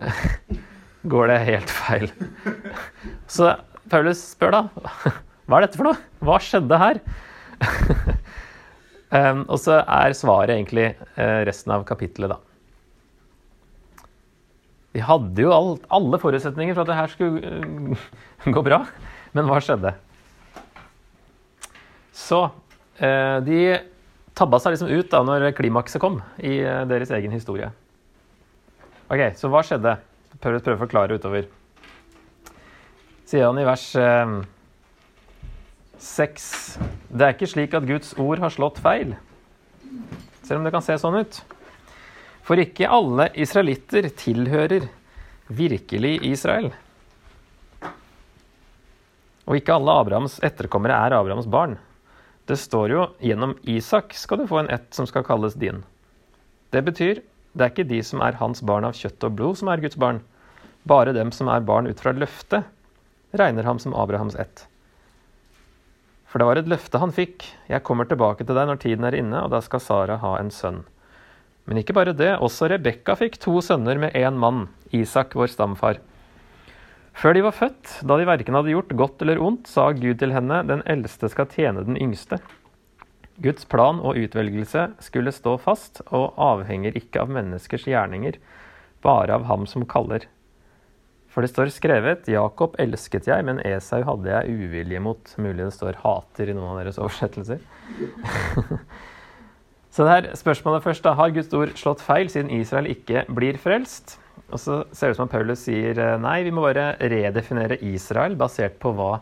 går 1.12 1.30
det 1.30 1.38
helt 1.46 1.72
feil. 1.72 2.10
Så 3.30 3.54
Paulus 3.90 4.22
spør 4.32 4.54
da 4.54 4.62
hva 5.46 5.60
er 5.60 5.66
dette 5.66 5.78
for 5.78 5.86
noe? 5.88 5.98
Hva 6.26 6.40
skjedde 6.42 6.80
her? 6.80 7.00
og 9.52 9.58
så 9.62 9.78
er 9.80 10.16
svaret 10.18 10.56
egentlig 10.56 10.88
uh, 10.98 11.42
resten 11.46 11.74
av 11.76 11.86
kapittelet, 11.88 12.34
da. 12.34 12.40
Vi 14.96 15.04
hadde 15.04 15.44
jo 15.44 15.52
alt, 15.52 15.84
alle 15.92 16.18
forutsetninger 16.18 16.74
for 16.74 16.82
at 16.82 16.90
det 16.90 16.98
her 16.98 17.12
skulle 17.12 17.54
uh, 17.62 18.06
gå 18.56 18.64
bra, 18.66 18.82
men 19.36 19.46
hva 19.48 19.60
skjedde? 19.62 19.94
Så 22.16 22.46
de 22.96 23.58
tabba 24.32 24.56
seg 24.56 24.72
liksom 24.72 24.88
ut 24.88 25.10
da 25.12 25.18
når 25.20 25.50
klimakset 25.58 26.00
kom 26.00 26.22
i 26.40 26.54
deres 26.88 27.10
egen 27.12 27.34
historie. 27.34 27.68
Ok, 29.06 29.20
Så 29.38 29.46
hva 29.46 29.62
skjedde? 29.62 29.92
Prøv, 30.42 30.58
prøv 30.64 30.74
å 30.74 30.82
forklare 30.82 31.14
utover. 31.14 31.46
Sier 33.26 33.46
han 33.46 33.58
i 33.58 33.66
vers 33.66 33.84
eh, 33.98 34.32
6 36.02 36.46
Det 37.08 37.24
er 37.24 37.36
ikke 37.36 37.48
slik 37.50 37.76
at 37.78 37.86
Guds 37.86 38.16
ord 38.18 38.42
har 38.42 38.50
slått 38.54 38.80
feil, 38.82 39.14
selv 40.42 40.58
om 40.58 40.66
det 40.66 40.72
kan 40.74 40.84
se 40.84 40.96
sånn 40.98 41.20
ut. 41.22 41.38
For 42.46 42.58
ikke 42.62 42.90
alle 42.90 43.28
israelitter 43.38 44.10
tilhører 44.10 44.88
virkelig 45.54 46.18
Israel. 46.26 46.72
Og 49.46 49.60
ikke 49.60 49.78
alle 49.78 49.94
Abrahams 50.02 50.40
etterkommere 50.46 50.98
er 51.06 51.14
Abrahams 51.14 51.46
barn. 51.46 51.78
Det 52.46 52.58
står 52.58 52.90
jo 52.90 53.06
'gjennom 53.22 53.54
Isak 53.62 54.14
skal 54.14 54.42
du 54.42 54.46
få 54.50 54.58
en 54.62 54.70
ett 54.70 54.90
som 54.94 55.06
skal 55.06 55.22
kalles 55.22 55.54
din'. 55.54 55.82
Det 56.70 56.82
betyr 56.82 57.22
det 57.56 57.64
er 57.64 57.72
ikke 57.72 57.88
de 57.88 58.02
som 58.04 58.20
er 58.20 58.36
hans 58.36 58.60
barn 58.68 58.84
av 58.84 58.96
kjøtt 58.98 59.24
og 59.24 59.36
blod, 59.38 59.56
som 59.56 59.70
er 59.72 59.80
Guds 59.80 59.96
barn. 59.96 60.20
Bare 60.86 61.14
dem 61.16 61.32
som 61.32 61.48
er 61.48 61.64
barn 61.64 61.88
ut 61.88 62.00
fra 62.02 62.12
løftet, 62.12 62.68
regner 63.36 63.64
ham 63.64 63.80
som 63.80 63.96
Abrahams 63.96 64.36
ett. 64.36 64.66
For 66.28 66.42
det 66.42 66.48
var 66.50 66.60
et 66.60 66.68
løfte 66.68 67.00
han 67.00 67.14
fikk. 67.16 67.46
Jeg 67.70 67.84
kommer 67.86 68.04
tilbake 68.08 68.44
til 68.44 68.58
deg 68.58 68.68
når 68.68 68.82
tiden 68.82 69.06
er 69.08 69.16
inne, 69.16 69.40
og 69.46 69.54
da 69.54 69.62
skal 69.64 69.80
Sara 69.80 70.18
ha 70.20 70.34
en 70.36 70.52
sønn. 70.52 70.82
Men 71.66 71.80
ikke 71.80 71.96
bare 71.96 72.14
det, 72.14 72.34
også 72.44 72.68
Rebekka 72.70 73.16
fikk 73.18 73.40
to 73.42 73.56
sønner 73.64 73.98
med 73.98 74.14
én 74.14 74.36
mann, 74.38 74.66
Isak, 74.94 75.34
vår 75.34 75.48
stamfar. 75.54 76.02
Før 77.16 77.32
de 77.32 77.42
var 77.46 77.56
født, 77.56 77.94
da 78.04 78.18
de 78.20 78.28
verken 78.28 78.58
hadde 78.58 78.74
gjort 78.74 78.92
godt 79.00 79.24
eller 79.24 79.40
ondt, 79.40 79.70
sa 79.72 79.88
Gud 79.96 80.20
til 80.20 80.34
henne, 80.36 80.60
den 80.68 80.84
eldste 80.84 81.32
skal 81.32 81.48
tjene 81.50 81.86
den 81.86 81.96
yngste. 81.96 82.38
Guds 83.42 83.66
plan 83.68 83.98
og 84.00 84.16
utvelgelse 84.16 84.86
skulle 85.04 85.34
stå 85.34 85.56
fast, 85.60 86.00
og 86.08 86.38
avhenger 86.40 86.96
ikke 86.96 87.24
av 87.24 87.32
menneskers 87.36 87.84
gjerninger, 87.88 88.38
bare 89.04 89.36
av 89.36 89.44
ham 89.50 89.66
som 89.68 89.84
kaller. 89.88 90.24
For 91.36 91.44
det 91.44 91.52
står 91.52 91.68
skrevet 91.68 92.28
'Jakob 92.32 92.78
elsket 92.80 93.26
jeg, 93.28 93.44
men 93.44 93.60
Esau 93.60 94.00
hadde 94.08 94.30
jeg 94.30 94.56
uvilje 94.56 95.00
mot'. 95.04 95.34
Mulig 95.36 95.66
det 95.66 95.74
står 95.76 95.98
'hater' 96.00 96.48
i 96.48 96.54
noen 96.56 96.70
av 96.72 96.78
deres 96.80 96.96
oversettelser. 96.96 97.60
så 99.92 100.06
det 100.06 100.14
her 100.14 100.30
spørsmålet 100.32 100.82
først 100.82 101.04
da, 101.04 101.12
Har 101.12 101.28
Guds 101.30 101.52
ord 101.52 101.76
slått 101.76 102.00
feil 102.00 102.32
siden 102.32 102.48
Israel 102.50 102.88
ikke 102.88 103.26
blir 103.28 103.60
frelst? 103.60 104.18
Og 104.48 104.58
så 104.58 104.86
ser 104.92 105.08
det 105.08 105.12
ut 105.12 105.16
som 105.20 105.28
at 105.28 105.34
Paulus 105.34 105.66
sier 105.66 106.18
nei, 106.18 106.42
vi 106.42 106.54
må 106.54 106.64
bare 106.64 106.96
redefinere 107.00 107.82
Israel 107.84 108.36
basert 108.36 108.80
på 108.80 108.94
hva 108.96 109.20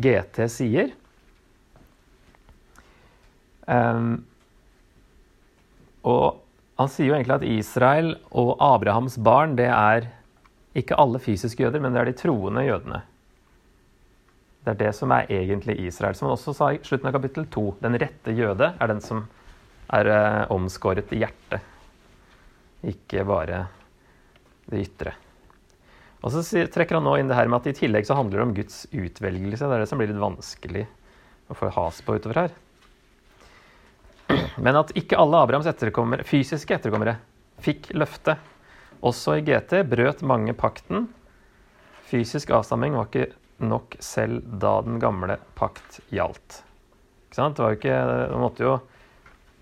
GT 0.00 0.48
sier. 0.48 0.94
Um, 3.70 4.24
og 6.06 6.40
han 6.80 6.90
sier 6.90 7.10
jo 7.10 7.16
egentlig 7.16 7.36
at 7.36 7.46
Israel 7.46 8.14
og 8.30 8.54
Abrahams 8.64 9.18
barn, 9.20 9.54
det 9.58 9.68
er 9.68 10.08
ikke 10.76 10.98
alle 10.98 11.20
fysiske 11.22 11.62
jøder, 11.62 11.82
men 11.82 11.94
det 11.94 12.02
er 12.02 12.10
de 12.10 12.18
troende 12.18 12.64
jødene. 12.64 13.02
Det 14.64 14.72
er 14.74 14.80
det 14.80 14.92
som 14.96 15.12
er 15.14 15.30
egentlig 15.32 15.78
Israel. 15.86 16.16
Som 16.16 16.28
han 16.28 16.36
også 16.36 16.54
sa 16.56 16.70
i 16.72 16.80
slutten 16.84 17.08
av 17.08 17.16
kapittel 17.16 17.46
2. 17.52 17.64
Den 17.80 17.98
rette 18.00 18.34
jøde 18.36 18.72
er 18.76 18.90
den 18.90 19.00
som 19.04 19.24
er 19.90 20.10
uh, 20.10 20.52
omskåret 20.54 21.10
i 21.16 21.22
hjertet, 21.24 21.64
ikke 22.86 23.24
bare 23.26 23.64
det 24.70 24.84
ytre. 24.84 25.14
Og 26.20 26.32
så 26.34 26.64
trekker 26.68 26.98
han 26.98 27.06
nå 27.08 27.16
inn 27.18 27.30
det 27.30 27.36
her 27.38 27.48
med 27.48 27.62
at 27.62 27.70
i 27.72 27.78
tillegg 27.80 28.06
så 28.06 28.16
handler 28.18 28.38
det 28.38 28.46
om 28.46 28.56
Guds 28.56 28.82
utvelgelse. 28.92 29.64
Det 29.64 29.76
er 29.76 29.82
det 29.82 29.88
som 29.90 30.00
blir 30.00 30.12
litt 30.12 30.22
vanskelig 30.22 30.84
å 31.50 31.56
få 31.56 31.72
has 31.74 32.00
på 32.04 32.18
utover 32.20 32.44
her. 32.44 32.58
Men 34.60 34.78
at 34.80 34.92
ikke 34.98 35.18
alle 35.18 35.40
Abrahams 35.44 35.68
etterkommere, 35.70 36.26
fysiske 36.26 36.76
etterkommere 36.76 37.16
fikk 37.60 37.90
løftet 37.96 38.40
også 39.06 39.38
i 39.38 39.44
GT 39.44 39.80
brøt 39.88 40.22
mange 40.26 40.54
pakten. 40.56 41.08
Fysisk 42.10 42.52
avstamming 42.54 42.96
var 42.96 43.08
ikke 43.08 43.30
nok 43.60 43.96
selv 44.02 44.44
da 44.60 44.78
den 44.84 44.98
gamle 45.00 45.36
pakt 45.58 46.00
gjaldt. 46.12 46.62
Ikke 47.28 47.38
sant? 47.38 47.56
Det 47.56 47.64
var 47.64 47.74
jo 47.74 47.78
ikke 47.80 47.98
Man 48.32 48.42
måtte 48.42 48.64
jo 48.64 48.78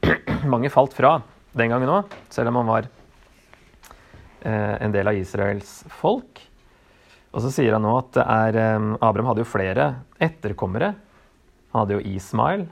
Mange 0.54 0.70
falt 0.70 0.94
fra 0.94 1.18
den 1.58 1.72
gangen 1.72 1.90
òg, 1.90 2.12
selv 2.30 2.52
om 2.52 2.60
man 2.60 2.68
var 2.70 2.86
eh, 4.46 4.74
en 4.78 4.92
del 4.94 5.10
av 5.10 5.16
Israels 5.18 5.80
folk. 5.98 6.38
Og 7.34 7.42
så 7.42 7.50
sier 7.50 7.74
han 7.74 7.82
nå 7.82 7.96
at 7.98 8.12
det 8.14 8.24
er 8.24 8.58
eh, 8.62 8.88
Abraham 9.02 9.32
hadde 9.32 9.42
jo 9.42 9.48
flere 9.48 9.88
etterkommere. 10.22 10.92
Han 11.72 11.82
hadde 11.82 11.98
jo 11.98 12.04
Ismail 12.14 12.68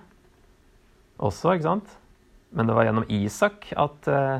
også, 1.16 1.54
ikke 1.54 1.68
sant? 1.68 1.96
Men 2.56 2.68
det 2.68 2.76
var 2.76 2.87
gjennom 2.87 3.08
Isak 3.12 3.70
at, 3.76 4.08
eh, 4.08 4.38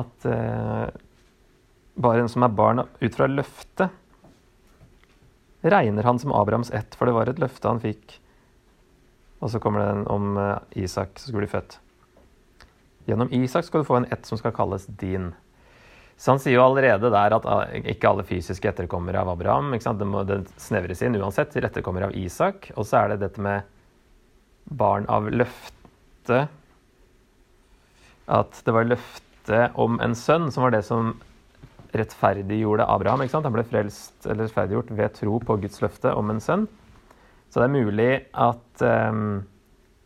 at 0.00 0.26
eh, 0.26 0.86
bare 2.00 2.24
en 2.24 2.30
som 2.32 2.46
er 2.46 2.56
barn 2.56 2.84
ut 2.86 3.16
fra 3.16 3.28
løftet, 3.30 3.96
regner 5.60 6.06
han 6.08 6.18
som 6.18 6.32
Abrahams 6.32 6.70
ett, 6.72 6.96
for 6.96 7.06
det 7.06 7.14
var 7.16 7.28
et 7.28 7.42
løfte 7.42 7.68
han 7.68 7.82
fikk. 7.82 8.16
Og 9.40 9.52
så 9.52 9.60
kommer 9.60 9.84
det 9.84 10.08
om 10.12 10.34
eh, 10.40 10.82
Isak 10.84 11.18
som 11.18 11.30
skulle 11.30 11.44
bli 11.46 11.52
født. 11.52 11.78
Gjennom 13.08 13.32
Isak 13.34 13.66
skal 13.66 13.82
du 13.82 13.88
få 13.88 14.00
en 14.00 14.10
ett 14.12 14.26
som 14.26 14.38
skal 14.38 14.54
kalles 14.56 14.86
din. 15.00 15.32
Så 16.20 16.34
han 16.34 16.40
sier 16.42 16.58
jo 16.58 16.66
allerede 16.66 17.08
der 17.12 17.32
at 17.32 17.46
ikke 17.88 18.10
alle 18.10 18.26
fysiske 18.28 18.68
etterkommere 18.68 19.22
av 19.22 19.30
Abraham. 19.32 19.72
Det 19.72 20.08
må 20.08 20.20
det 20.28 20.42
snevres 20.60 21.00
inn 21.02 21.16
uansett 21.16 21.54
til 21.54 21.64
etterkommere 21.64 22.10
av 22.10 22.16
Isak. 22.16 22.68
Og 22.76 22.84
så 22.84 23.00
er 23.00 23.14
det 23.14 23.22
dette 23.22 23.40
med 23.40 23.64
barn 24.68 25.08
av 25.08 25.30
løfte. 25.32 25.79
At 28.30 28.62
det 28.66 28.74
var 28.76 28.88
løftet 28.88 29.78
om 29.80 29.98
en 30.02 30.14
sønn 30.14 30.50
som 30.54 30.66
var 30.66 30.74
det 30.74 30.84
som 30.86 31.14
rettferdiggjorde 31.96 32.86
Abraham. 32.86 33.24
ikke 33.24 33.34
sant? 33.34 33.48
Han 33.48 33.56
ble 33.56 33.66
frelst 33.66 34.26
eller 34.28 34.46
rettferdiggjort 34.46 34.92
ved 34.94 35.16
tro 35.16 35.40
på 35.42 35.56
Guds 35.64 35.80
løfte 35.82 36.12
om 36.14 36.30
en 36.30 36.42
sønn. 36.42 36.68
Så 37.50 37.58
det 37.58 37.66
er 37.66 37.74
mulig 37.74 38.10
at 38.38 38.84
um, 39.10 39.40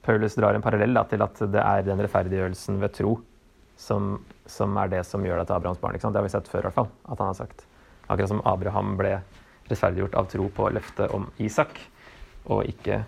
Paulus 0.05 0.37
drar 0.39 0.57
en 0.57 0.65
parallell 0.65 0.97
da, 0.97 1.05
til 1.09 1.25
at 1.25 1.43
det 1.53 1.61
er 1.61 1.85
den 1.85 2.01
rettferdiggjørelsen 2.01 2.81
ved 2.81 2.95
tro 2.97 3.19
som, 3.77 4.17
som, 4.47 4.77
er 4.81 4.93
det 4.93 5.03
som 5.09 5.25
gjør 5.25 5.43
deg 5.43 5.51
til 5.51 5.59
Abrahams 5.59 5.83
barn. 5.83 5.97
ikke 5.97 6.07
sant? 6.07 6.17
Det 6.17 6.23
har 6.23 6.29
vi 6.29 6.33
sett 6.33 6.49
før, 6.49 6.65
i 6.65 6.69
hvert 6.69 6.79
fall, 6.79 6.93
at 7.05 7.19
han 7.21 7.33
har 7.33 7.39
sagt. 7.39 7.67
Akkurat 8.07 8.33
som 8.33 8.45
Abraham 8.49 8.95
ble 9.01 9.19
rettferdiggjort 9.69 10.17
av 10.21 10.29
tro 10.33 10.49
på 10.57 10.71
løftet 10.77 11.13
om 11.17 11.29
Isak, 11.43 11.81
og 12.45 12.65
ikke 12.69 13.03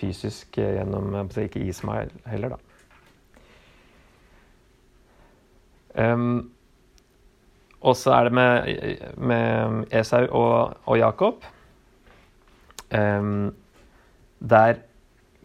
fysisk 0.00 0.58
gjennom 0.58 1.14
Ikke 1.28 1.62
Ismail 1.62 2.10
heller, 2.26 2.56
da. 2.56 2.62
Um, 5.96 6.50
og 7.80 7.96
så 7.96 8.12
er 8.16 8.28
det 8.28 8.34
med, 8.36 9.06
med 9.16 9.86
Esau 9.94 10.26
og, 10.26 10.76
og 10.84 10.98
Jakob. 10.98 11.44
Um, 12.92 13.54
der 14.40 14.82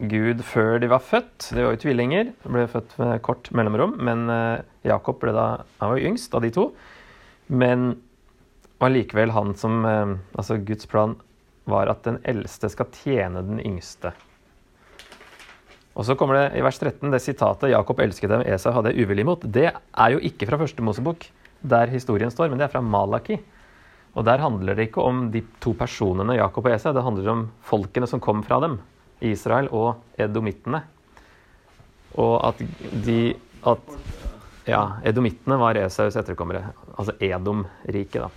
Gud 0.02 0.42
før 0.46 0.78
de 0.78 0.88
var 0.90 1.02
født 1.02 1.48
De 1.50 1.62
var 1.64 1.74
jo 1.74 1.80
tvillinger, 1.82 2.30
de 2.42 2.52
ble 2.54 2.66
født 2.70 2.94
med 3.00 3.20
kort 3.24 3.50
mellomrom. 3.54 3.94
Men 4.00 4.26
uh, 4.30 4.62
Jakob 4.84 5.20
ble 5.22 5.34
da, 5.36 5.46
han 5.80 5.94
var 5.94 6.02
yngst 6.10 6.34
av 6.34 6.44
de 6.44 6.52
to. 6.54 6.68
Men 7.48 7.94
var 8.82 8.92
likevel 8.92 9.32
han 9.34 9.54
som 9.58 9.84
uh, 9.86 10.18
Altså, 10.34 10.58
Guds 10.58 10.88
plan 10.90 11.16
var 11.70 11.86
at 11.92 12.02
den 12.04 12.18
eldste 12.26 12.68
skal 12.72 12.90
tjene 12.96 13.44
den 13.46 13.62
yngste. 13.62 14.10
Og 15.92 16.06
så 16.08 16.16
kommer 16.16 16.38
det 16.38 16.58
i 16.58 16.62
vers 16.64 16.78
13 16.78 17.10
det 17.12 17.20
sitatet 17.20 17.70
'Jakob 17.70 18.00
elsket 18.00 18.30
dem, 18.30 18.44
Esau 18.46 18.72
hadde 18.72 18.92
jeg 18.92 19.04
uvillig 19.06 19.26
mot'. 19.28 19.44
Det 19.44 19.72
er 19.72 20.10
jo 20.12 20.18
ikke 20.18 20.48
fra 20.48 20.58
første 20.58 20.82
Mosebok 20.82 21.26
der 21.62 21.86
historien 21.86 22.30
står, 22.30 22.48
men 22.48 22.58
det 22.58 22.64
er 22.64 22.72
fra 22.72 22.80
Malaki. 22.80 23.38
Og 24.14 24.24
der 24.24 24.38
handler 24.38 24.74
det 24.74 24.88
ikke 24.88 25.02
om 25.02 25.30
de 25.30 25.42
to 25.60 25.72
personene 25.72 26.36
Jakob 26.36 26.66
og 26.66 26.72
Esau, 26.72 26.92
det 26.92 27.04
handler 27.04 27.28
om 27.28 27.50
folkene 27.62 28.06
som 28.08 28.20
kom 28.20 28.42
fra 28.42 28.60
dem. 28.60 28.80
Israel 29.20 29.68
og 29.70 30.02
edomittene. 30.18 30.82
Og 32.18 32.34
at 32.48 32.58
de 33.04 33.34
at, 33.66 33.98
Ja, 34.62 34.98
edomittene 35.02 35.56
var 35.58 35.74
Esaus 35.74 36.14
etterkommere. 36.14 36.68
Altså 36.94 37.16
Edom-riket, 37.18 38.22
da. 38.22 38.28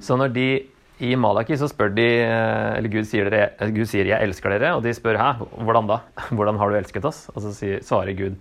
Så 0.00 0.14
når 0.14 0.30
de 0.30 0.48
i 0.98 1.14
Malaki 1.18 1.56
så 1.58 1.68
spør 1.70 1.92
de 1.94 2.06
Eller 2.26 2.90
Gud 2.90 3.06
sier, 3.06 3.28
dere, 3.30 3.70
Gud 3.74 3.86
sier 3.86 4.08
'jeg 4.08 4.22
elsker 4.22 4.50
dere', 4.50 4.74
og 4.76 4.82
de 4.82 4.94
spør 4.94 5.18
'hæ, 5.18 5.46
hvordan 5.62 5.86
da? 5.86 6.00
Hvordan 6.34 6.58
har 6.58 6.70
du 6.70 6.76
elsket 6.76 7.04
oss?' 7.04 7.30
Og 7.34 7.42
så 7.42 7.54
sier, 7.54 7.82
svarer 7.82 8.16
Gud 8.18 8.36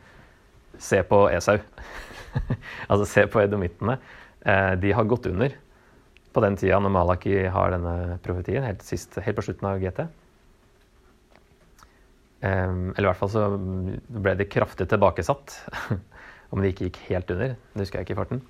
'se 0.78 1.04
på 1.04 1.30
Esau'. 1.30 1.62
altså 2.90 3.06
se 3.06 3.28
på 3.28 3.42
edomittene. 3.42 4.00
Eh, 4.46 4.76
de 4.76 4.92
har 4.92 5.04
gått 5.04 5.26
under 5.28 5.54
på 6.34 6.42
den 6.42 6.56
tida 6.56 6.80
når 6.80 6.90
Malaki 6.90 7.48
har 7.48 7.72
denne 7.72 8.20
profetien, 8.22 8.64
helt, 8.64 8.82
sist, 8.82 9.16
helt 9.16 9.38
på 9.38 9.46
slutten 9.46 9.68
av 9.68 9.80
GT. 9.80 10.08
Eller 12.42 13.02
i 13.02 13.08
hvert 13.08 13.18
fall 13.18 13.30
så 13.34 13.48
ble 13.58 14.36
de 14.38 14.46
kraftig 14.46 14.88
tilbakesatt. 14.88 15.58
Om 16.54 16.62
de 16.62 16.70
ikke 16.70 16.90
gikk 16.90 17.00
helt 17.10 17.32
under, 17.34 17.56
det 17.74 17.82
husker 17.82 18.00
jeg 18.00 18.06
ikke 18.06 18.14
i 18.14 18.22
farten. 18.22 18.42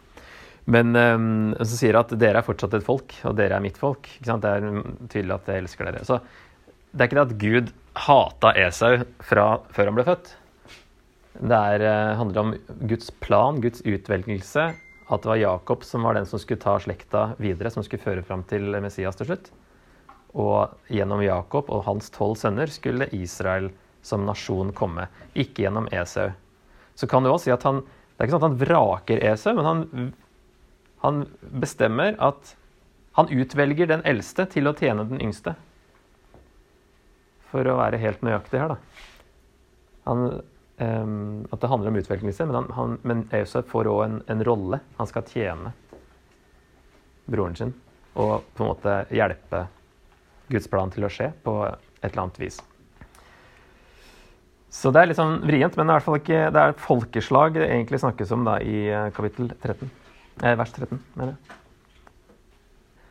Men 0.68 0.96
um, 0.96 1.54
så 1.62 1.78
sier 1.80 1.96
at 2.00 2.12
dere 2.20 2.42
er 2.42 2.46
fortsatt 2.46 2.76
et 2.76 2.86
folk, 2.86 3.14
og 3.28 3.38
dere 3.40 3.56
er 3.56 3.64
mitt 3.64 3.78
folk. 3.80 4.10
Det 4.20 4.36
er 4.36 4.66
tydelig 5.08 5.38
at 5.38 5.48
jeg 5.48 5.64
elsker 5.64 5.88
dere. 5.88 6.04
Så 6.08 6.20
det 6.92 7.04
er 7.04 7.10
ikke 7.10 7.20
det 7.20 7.28
at 7.28 7.38
Gud 7.44 7.72
hata 8.08 8.52
Esau 8.66 9.00
fra 9.24 9.48
før 9.74 9.90
han 9.90 9.98
ble 9.98 10.06
født. 10.08 10.34
Det 11.38 11.58
er, 11.58 11.86
eh, 11.86 12.18
handler 12.18 12.42
om 12.42 12.54
Guds 12.90 13.12
plan, 13.12 13.62
Guds 13.62 13.82
utvelgelse. 13.86 14.74
At 15.08 15.24
det 15.24 15.30
var 15.30 15.40
Jakob 15.40 15.84
som 15.88 16.04
var 16.04 16.18
den 16.18 16.26
som 16.26 16.40
skulle 16.40 16.60
ta 16.60 16.76
slekta 16.80 17.36
videre, 17.40 17.72
som 17.72 17.84
skulle 17.84 18.04
føre 18.04 18.26
fram 18.26 18.44
til 18.44 18.76
Messias 18.84 19.16
til 19.16 19.30
slutt. 19.30 19.52
Og 20.36 20.74
gjennom 20.92 21.24
Jakob 21.24 21.70
og 21.70 21.86
hans 21.86 22.10
tolv 22.10 22.36
sønner 22.36 22.68
skulle 22.68 23.08
Israel 23.16 23.70
som 24.04 24.26
nasjon 24.28 24.74
komme, 24.74 25.08
ikke 25.36 25.64
gjennom 25.64 25.88
Esau. 25.92 26.34
Så 26.96 27.08
kan 27.08 27.24
du 27.24 27.30
også 27.30 27.48
si 27.48 27.52
at 27.56 27.64
han 27.64 27.84
Det 28.18 28.24
er 28.24 28.30
ikke 28.32 28.40
sånn 28.40 28.44
at 28.44 28.50
han 28.50 28.62
vraker 28.68 29.20
Esau, 29.30 29.54
men 29.54 29.66
han, 29.66 30.14
han 31.04 31.26
bestemmer 31.62 32.18
at 32.24 32.56
han 33.18 33.32
utvelger 33.34 33.90
den 33.90 34.04
eldste 34.06 34.46
til 34.52 34.70
å 34.70 34.76
tjene 34.78 35.08
den 35.10 35.22
yngste. 35.24 35.56
For 37.52 37.66
å 37.66 37.80
være 37.80 38.00
helt 38.02 38.22
nøyaktig 38.26 38.62
her, 38.62 38.76
da. 38.76 39.08
Han 40.08 40.30
Um, 40.80 41.48
at 41.50 41.62
det 41.62 41.70
handler 41.72 41.90
om 41.90 41.96
utvelgelse, 41.98 42.46
men, 42.46 42.56
han, 42.56 42.68
han, 42.78 42.92
men 43.02 43.22
Eusef 43.34 43.66
får 43.66 43.88
òg 43.90 44.02
en, 44.04 44.18
en, 44.30 44.44
rolle. 44.46 44.78
Han 45.00 45.08
skal 45.10 45.24
tjene 45.26 45.72
broren 47.26 47.58
sin 47.58 47.72
og 48.14 48.46
på 48.54 48.62
en 48.62 48.70
måte 48.70 48.94
hjelpe 49.14 49.64
Guds 50.54 50.70
plan 50.70 50.94
til 50.94 51.08
å 51.08 51.10
skje 51.10 51.32
på 51.42 51.56
et 51.66 52.12
eller 52.12 52.22
annet 52.28 52.38
vis. 52.42 52.60
Så 54.70 54.94
det 54.94 55.02
er 55.02 55.10
litt 55.10 55.18
sånn 55.18 55.40
vrient, 55.50 55.78
men 55.80 55.90
det 55.90 55.98
er, 55.98 56.20
ikke, 56.22 56.44
det 56.54 56.62
er 56.62 56.78
folkeslag 56.82 57.58
det 57.58 57.72
egentlig 57.72 58.04
snakkes 58.04 58.36
om 58.38 58.46
da 58.46 58.60
i 58.62 58.86
eh, 58.86 59.10
kapittel 59.18 59.50
13. 59.56 59.90
Eh, 60.44 60.54
vers 60.58 60.74
13, 60.74 61.00
mener 61.18 61.34
jeg. 61.34 61.58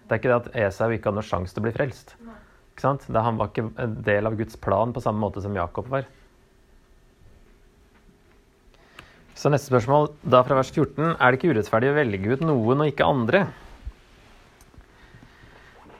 Det 0.06 0.14
er 0.14 0.20
ikke 0.20 0.30
det 0.30 0.36
at 0.38 0.60
Esau 0.68 0.92
ikke 0.94 1.10
hadde 1.10 1.18
noen 1.18 1.26
sjanse 1.26 1.54
til 1.54 1.64
å 1.64 1.66
bli 1.66 1.74
frelst. 1.74 2.14
Ikke 2.76 2.84
sant? 2.84 3.06
Det, 3.08 3.22
han 3.24 3.40
var 3.40 3.50
ikke 3.50 3.66
en 3.82 3.96
del 4.06 4.28
av 4.28 4.36
Guds 4.38 4.58
plan 4.62 4.92
på 4.94 5.02
samme 5.02 5.18
måte 5.18 5.42
som 5.42 5.56
Jakob 5.56 5.88
var. 5.90 6.06
Så 9.36 9.50
neste 9.52 9.68
spørsmål, 9.68 10.12
da 10.22 10.44
fra 10.46 10.56
vers 10.60 10.70
14. 10.70 11.16
Er 11.18 11.32
det 11.32 11.40
ikke 11.40 11.50
urettferdig 11.52 11.90
å 11.90 11.96
velge 11.98 12.36
ut 12.36 12.44
noen 12.46 12.84
og 12.84 12.92
ikke 12.92 13.08
andre? 13.10 13.42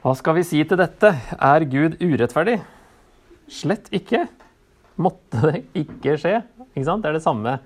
Hva 0.01 0.15
skal 0.15 0.37
vi 0.39 0.45
si 0.47 0.63
til 0.63 0.79
dette? 0.79 1.11
Er 1.35 1.67
Gud 1.67 1.99
urettferdig? 1.99 2.61
Slett 3.51 3.91
ikke. 3.91 4.23
Måtte 4.97 5.43
det 5.51 5.65
ikke 5.77 6.15
skje? 6.17 6.39
Ikke 6.71 6.87
sant? 6.87 7.03
Det 7.03 7.11
er 7.11 7.19
det 7.19 7.25
samme. 7.25 7.57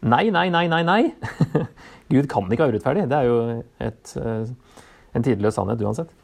Nei, 0.00 0.30
nei, 0.32 0.48
nei, 0.48 0.64
nei, 0.72 0.80
nei. 0.86 1.02
Gud 2.12 2.28
kan 2.32 2.48
ikke 2.48 2.64
være 2.64 2.78
urettferdig. 2.78 3.04
Det 3.10 3.18
er 3.18 3.28
jo 3.28 3.40
et, 3.84 4.12
eh, 4.16 4.76
en 5.14 5.26
tidløs 5.26 5.58
sannhet 5.58 5.82
uansett. 5.84 6.14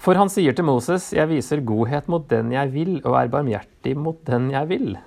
For 0.00 0.16
han 0.16 0.30
sier 0.32 0.54
til 0.56 0.64
Moses, 0.64 1.10
'Jeg 1.12 1.28
viser 1.28 1.60
godhet 1.60 2.08
mot 2.08 2.24
den 2.30 2.52
jeg 2.52 2.72
vil, 2.72 3.00
og 3.04 3.18
er 3.18 3.28
barmhjertig 3.28 3.96
mot 3.96 4.24
den 4.24 4.50
jeg 4.50 4.68
vil'. 4.68 4.98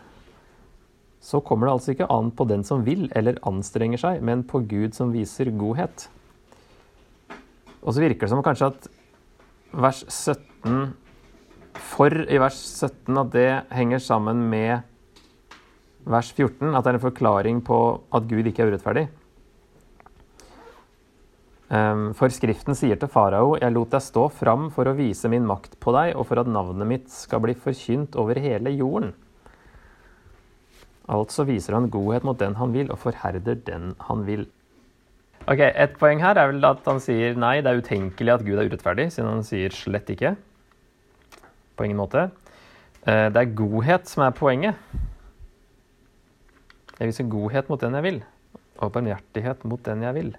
Så 1.24 1.40
kommer 1.40 1.68
det 1.68 1.74
altså 1.74 1.92
ikke 1.96 2.12
an 2.12 2.32
på 2.32 2.46
den 2.46 2.64
som 2.64 2.86
vil 2.86 3.10
eller 3.16 3.40
anstrenger 3.48 3.98
seg, 3.98 4.22
men 4.22 4.44
på 4.44 4.60
Gud 4.68 4.94
som 4.94 5.14
viser 5.14 5.50
godhet. 5.58 6.10
Og 7.82 7.94
så 7.94 8.04
virker 8.04 8.28
det 8.28 8.30
som 8.30 8.44
kanskje 8.44 8.68
at 8.68 8.88
vers 9.74 10.04
17 10.08 10.94
For 11.74 12.10
i 12.30 12.38
vers 12.38 12.54
17 12.54 13.18
at 13.18 13.32
det 13.34 13.64
henger 13.72 13.98
sammen 13.98 14.50
med 14.50 14.84
vers 16.06 16.32
14, 16.36 16.74
at 16.76 16.84
det 16.84 16.94
er 16.94 16.98
en 17.00 17.08
forklaring 17.08 17.60
på 17.66 17.80
at 18.14 18.26
Gud 18.30 18.48
ikke 18.50 18.66
er 18.66 18.74
urettferdig. 18.74 19.08
Ehm, 21.74 22.10
for 22.18 22.34
Skriften 22.34 22.76
sier 22.78 23.00
til 23.00 23.10
farao, 23.10 23.56
jeg 23.58 23.74
lot 23.74 23.94
deg 23.96 24.04
stå 24.04 24.28
fram 24.34 24.70
for 24.74 24.90
å 24.90 24.96
vise 24.98 25.30
min 25.32 25.48
makt 25.48 25.80
på 25.82 25.94
deg, 25.96 26.14
og 26.18 26.28
for 26.30 26.42
at 26.42 26.50
navnet 26.50 26.90
mitt 26.90 27.08
skal 27.14 27.42
bli 27.44 27.56
forkynt 27.58 28.18
over 28.20 28.40
hele 28.42 28.74
jorden. 28.76 29.14
Altså 31.12 31.44
viser 31.48 31.76
han 31.76 31.90
godhet 31.92 32.24
mot 32.24 32.40
den 32.40 32.56
han 32.60 32.76
vil, 32.76 32.92
og 32.92 33.02
forherder 33.02 33.58
den 33.66 33.94
han 34.08 34.28
vil. 34.28 34.46
Ok, 35.44 35.60
Et 35.60 35.98
poeng 36.00 36.22
her 36.24 36.38
er 36.40 36.54
vel 36.54 36.64
at 36.64 36.86
han 36.88 37.02
sier 37.04 37.36
nei, 37.36 37.58
det 37.60 37.72
er 37.72 37.82
utenkelig 37.82 38.32
at 38.32 38.46
Gud 38.46 38.60
er 38.60 38.70
urettferdig, 38.70 39.10
siden 39.12 39.32
han 39.32 39.44
sier 39.44 39.74
slett 39.76 40.08
ikke. 40.14 40.38
På 41.76 41.84
ingen 41.84 42.00
måte. 42.00 42.30
Eh, 43.04 43.28
det 43.34 43.42
er 43.42 43.56
godhet 43.58 44.08
som 44.08 44.24
er 44.24 44.38
poenget. 44.38 44.78
Jeg 47.00 47.10
viser 47.10 47.30
godhet 47.30 47.70
mot 47.72 47.82
den 47.82 47.98
jeg 47.98 48.06
vil, 48.06 48.20
og 48.80 48.94
barmhjertighet 48.94 49.64
mot 49.70 49.82
den 49.86 50.04
jeg 50.06 50.18
vil. 50.18 50.32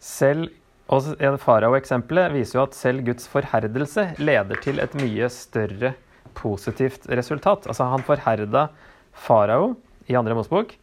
Selv 0.00 0.48
og 0.90 1.06
Farao-eksempelet 1.38 2.32
viser 2.34 2.58
jo 2.58 2.64
at 2.64 2.74
selv 2.74 3.04
Guds 3.06 3.28
forherdelse 3.30 4.08
leder 4.18 4.58
til 4.64 4.80
et 4.82 4.94
mye 4.98 5.28
større 5.30 5.92
positivt 6.34 7.06
resultat. 7.06 7.68
Altså 7.70 7.86
Han 7.92 8.02
forherda 8.02 8.66
farao 9.14 9.76
i 10.08 10.16
andre 10.18 10.34
Mosebok 10.34 10.74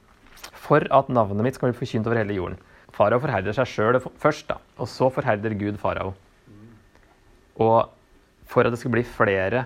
for 0.54 0.86
at 0.94 1.10
navnet 1.10 1.44
mitt 1.44 1.58
skal 1.58 1.72
bli 1.72 1.80
forkynt 1.80 2.08
over 2.08 2.22
hele 2.22 2.38
jorden. 2.38 2.62
Farao 2.96 3.20
forherder 3.20 3.56
seg 3.58 3.68
sjøl 3.68 4.00
først, 4.00 4.48
da, 4.48 4.62
og 4.80 4.88
så 4.88 5.10
forherder 5.12 5.58
Gud 5.60 5.76
farao. 5.82 6.14
Og 7.60 7.90
for 8.48 8.64
at 8.64 8.72
det 8.72 8.80
skal 8.80 8.94
bli 8.94 9.04
flere, 9.04 9.66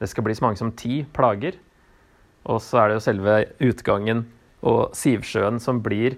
det 0.00 0.08
skal 0.08 0.24
bli 0.24 0.34
så 0.34 0.46
mange 0.46 0.60
som 0.60 0.72
ti 0.72 1.02
plager, 1.14 1.58
og 2.44 2.60
så 2.64 2.82
er 2.82 2.90
det 2.90 2.98
jo 2.98 3.06
selve 3.06 3.38
utgangen 3.62 4.26
og 4.66 4.94
Sivsjøen 4.96 5.58
som 5.62 5.80
blir 5.82 6.16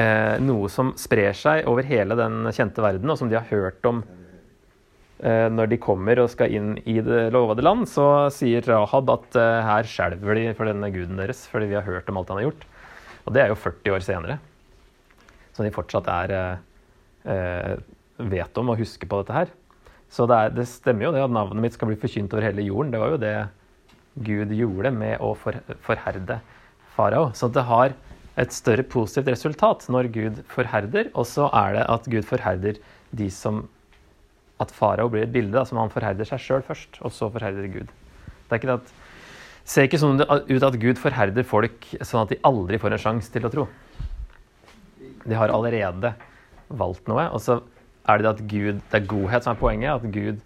eh, 0.00 0.36
noe 0.44 0.68
som 0.72 0.92
sprer 1.00 1.36
seg 1.36 1.68
over 1.70 1.86
hele 1.88 2.16
den 2.18 2.48
kjente 2.52 2.84
verden, 2.84 3.10
og 3.12 3.18
som 3.20 3.30
de 3.30 3.38
har 3.38 3.48
hørt 3.50 3.84
om 3.88 4.02
eh, 5.20 5.48
når 5.52 5.72
de 5.72 5.80
kommer 5.82 6.20
og 6.22 6.30
skal 6.32 6.52
inn 6.52 6.74
i 6.84 6.98
det 7.04 7.30
lovede 7.34 7.64
land. 7.64 7.88
Så 7.90 8.06
sier 8.34 8.64
Rahab 8.68 9.12
at 9.12 9.40
eh, 9.40 9.60
her 9.68 9.88
skjelver 9.88 10.40
de 10.40 10.46
for 10.58 10.68
denne 10.68 10.92
guden 10.94 11.20
deres, 11.20 11.46
fordi 11.52 11.72
vi 11.72 11.78
har 11.80 11.88
hørt 11.88 12.08
om 12.12 12.20
alt 12.20 12.32
han 12.32 12.42
har 12.42 12.50
gjort. 12.50 12.68
Og 13.22 13.36
det 13.36 13.44
er 13.44 13.52
jo 13.52 13.60
40 13.60 13.96
år 13.96 14.04
senere. 14.04 14.38
Så 15.52 15.64
de 15.64 15.72
fortsatt 15.74 16.08
er 16.10 16.36
eh, 16.36 16.62
eh, 17.32 17.74
vet 18.32 18.60
om 18.60 18.72
og 18.72 18.80
husker 18.80 19.08
på 19.08 19.20
dette 19.22 19.36
her. 19.36 19.52
Så 20.12 20.26
det, 20.28 20.36
er, 20.36 20.54
det, 20.56 20.68
stemmer 20.68 21.08
jo 21.08 21.14
det 21.14 21.24
at 21.24 21.32
navnet 21.32 21.62
mitt 21.64 21.76
skal 21.76 21.88
bli 21.88 22.00
forkynt 22.00 22.32
over 22.34 22.44
hele 22.44 22.64
jorden. 22.66 22.92
Det 22.92 23.00
var 23.00 23.14
jo 23.14 23.20
det 23.20 23.36
Gud 24.14 24.52
gjorde 24.52 24.92
med 24.94 25.20
å 25.24 25.32
for, 25.38 25.56
forherde 25.84 26.40
farao. 26.96 27.30
Så 27.36 27.48
det 27.52 27.64
har 27.68 27.94
et 28.40 28.52
større 28.54 28.84
positivt 28.84 29.30
resultat 29.32 29.86
når 29.92 30.08
Gud 30.12 30.40
forherder, 30.52 31.10
og 31.12 31.26
så 31.28 31.48
er 31.52 31.78
det 31.78 31.86
at 31.94 32.08
Gud 32.12 32.28
forherder 32.28 32.80
de 33.12 33.30
som 33.30 33.68
At 34.60 34.70
farao 34.70 35.08
blir 35.10 35.24
et 35.24 35.32
bilde 35.32 35.56
da, 35.56 35.64
som 35.66 35.78
han 35.80 35.90
forherder 35.90 36.28
seg 36.28 36.38
sjøl 36.38 36.60
først, 36.62 37.00
og 37.02 37.10
så 37.10 37.26
forherder 37.32 37.66
Gud. 37.66 37.88
Det 38.46 38.52
er 38.54 38.60
ikke 38.60 38.68
det 38.68 38.76
at 38.76 38.92
ser 39.64 39.88
ikke 39.88 39.98
sånn 39.98 40.20
ut 40.22 40.66
at 40.66 40.76
Gud 40.78 41.00
forherder 41.02 41.46
folk 41.46 41.88
sånn 41.98 42.22
at 42.22 42.30
de 42.30 42.38
aldri 42.46 42.78
får 42.78 42.94
en 42.94 43.02
sjanse 43.02 43.32
til 43.32 43.48
å 43.48 43.50
tro. 43.50 43.64
De 45.24 45.34
har 45.34 45.50
allerede 45.54 46.12
valgt 46.68 47.10
noe. 47.10 47.28
Og 47.34 47.42
så 47.42 47.58
er 48.06 48.18
det 48.18 48.26
det 48.26 48.32
at 48.32 48.44
Gud, 48.50 48.80
det 48.92 49.00
er 49.00 49.10
godhet 49.10 49.46
som 49.46 49.54
er 49.54 49.60
poenget. 49.60 49.98
At 49.98 50.14
Gud 50.14 50.42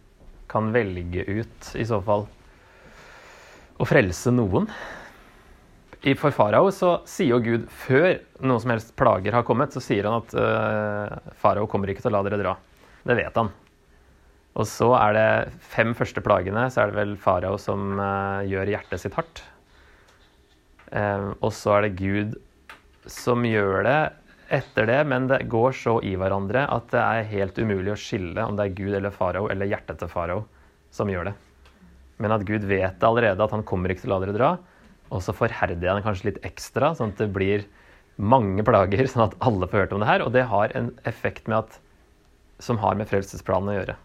kan 0.48 0.72
velge 0.72 1.24
ut, 1.26 1.70
i 1.74 1.84
så 1.88 2.00
fall, 2.04 2.26
å 3.76 3.88
frelse 3.88 4.32
noen 4.32 4.68
for 6.14 6.30
farao 6.30 6.70
så 6.70 7.00
sier 7.08 7.32
jo 7.34 7.42
Gud 7.42 7.62
før 7.72 8.20
noen 8.38 8.62
som 8.62 8.70
helst 8.70 8.92
plager 8.98 9.34
har 9.34 9.46
kommet, 9.46 9.72
så 9.74 9.82
sier 9.82 10.06
han 10.06 10.20
at 10.20 10.34
uh, 10.38 11.32
farao 11.40 11.66
kommer 11.66 11.90
ikke 11.90 12.04
til 12.04 12.12
å 12.12 12.18
la 12.18 12.26
dere 12.28 12.38
dra. 12.38 12.52
Det 13.06 13.16
vet 13.18 13.40
han. 13.40 13.50
Og 14.56 14.68
så 14.70 14.92
er 15.00 15.16
det 15.16 15.30
fem 15.72 15.96
første 15.98 16.22
plagene, 16.24 16.68
så 16.70 16.84
er 16.84 16.92
det 16.92 17.00
vel 17.00 17.16
farao 17.20 17.58
som 17.58 17.98
uh, 17.98 18.44
gjør 18.46 18.70
hjertet 18.76 19.02
sitt 19.02 19.16
hardt. 19.18 19.42
Uh, 20.92 21.34
og 21.40 21.50
så 21.56 21.74
er 21.78 21.88
det 21.88 21.98
Gud 21.98 22.38
som 23.10 23.42
gjør 23.46 23.82
det 23.86 23.98
etter 24.54 24.86
det, 24.86 25.00
men 25.10 25.26
det 25.26 25.42
går 25.50 25.74
så 25.74 25.96
i 26.06 26.14
hverandre 26.18 26.68
at 26.70 26.86
det 26.94 27.02
er 27.02 27.32
helt 27.32 27.58
umulig 27.58 27.96
å 27.96 27.98
skille 27.98 28.46
om 28.46 28.54
det 28.54 28.68
er 28.68 28.78
Gud 28.78 28.94
eller 28.94 29.14
farao 29.14 29.50
eller 29.50 29.66
hjertet 29.72 29.98
til 29.98 30.12
farao 30.12 30.46
som 30.94 31.10
gjør 31.10 31.32
det. 31.32 31.36
Men 32.22 32.32
at 32.32 32.46
Gud 32.48 32.64
vet 32.68 33.04
allerede 33.04 33.44
at 33.44 33.52
han 33.52 33.64
kommer 33.66 33.92
ikke 33.92 34.06
til 34.06 34.12
å 34.12 34.16
la 34.16 34.24
dere 34.24 34.36
dra. 34.36 34.50
Og 35.12 35.22
så 35.22 35.34
forherder 35.36 35.76
jeg 35.76 35.98
den 35.98 36.04
kanskje 36.06 36.30
litt 36.30 36.42
ekstra, 36.46 36.92
sånn 36.96 37.12
at 37.14 37.20
det 37.22 37.28
blir 37.34 37.66
mange 38.16 38.64
plager, 38.66 39.06
sånn 39.12 39.28
at 39.28 39.36
alle 39.44 39.68
får 39.70 39.84
hørt 39.84 39.94
om 39.96 40.02
det 40.02 40.10
her. 40.10 40.24
Og 40.24 40.32
det 40.34 40.48
har 40.50 40.74
en 40.78 40.90
effekt 41.08 41.50
med 41.50 41.60
at, 41.64 41.78
som 42.62 42.80
har 42.82 42.98
med 42.98 43.10
frelsesplanen 43.10 43.72
å 43.72 43.78
gjøre. 43.78 43.96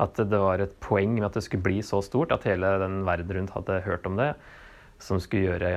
At 0.00 0.16
det 0.32 0.40
var 0.40 0.62
et 0.64 0.76
poeng 0.80 1.18
med 1.18 1.28
at 1.28 1.36
det 1.36 1.44
skulle 1.44 1.66
bli 1.66 1.80
så 1.84 2.00
stort 2.04 2.32
at 2.32 2.46
hele 2.48 2.78
den 2.80 3.02
verden 3.08 3.36
rundt 3.36 3.56
hadde 3.56 3.82
hørt 3.84 4.08
om 4.08 4.16
det, 4.16 4.32
som 5.00 5.20
skulle 5.20 5.52
gjøre 5.52 5.72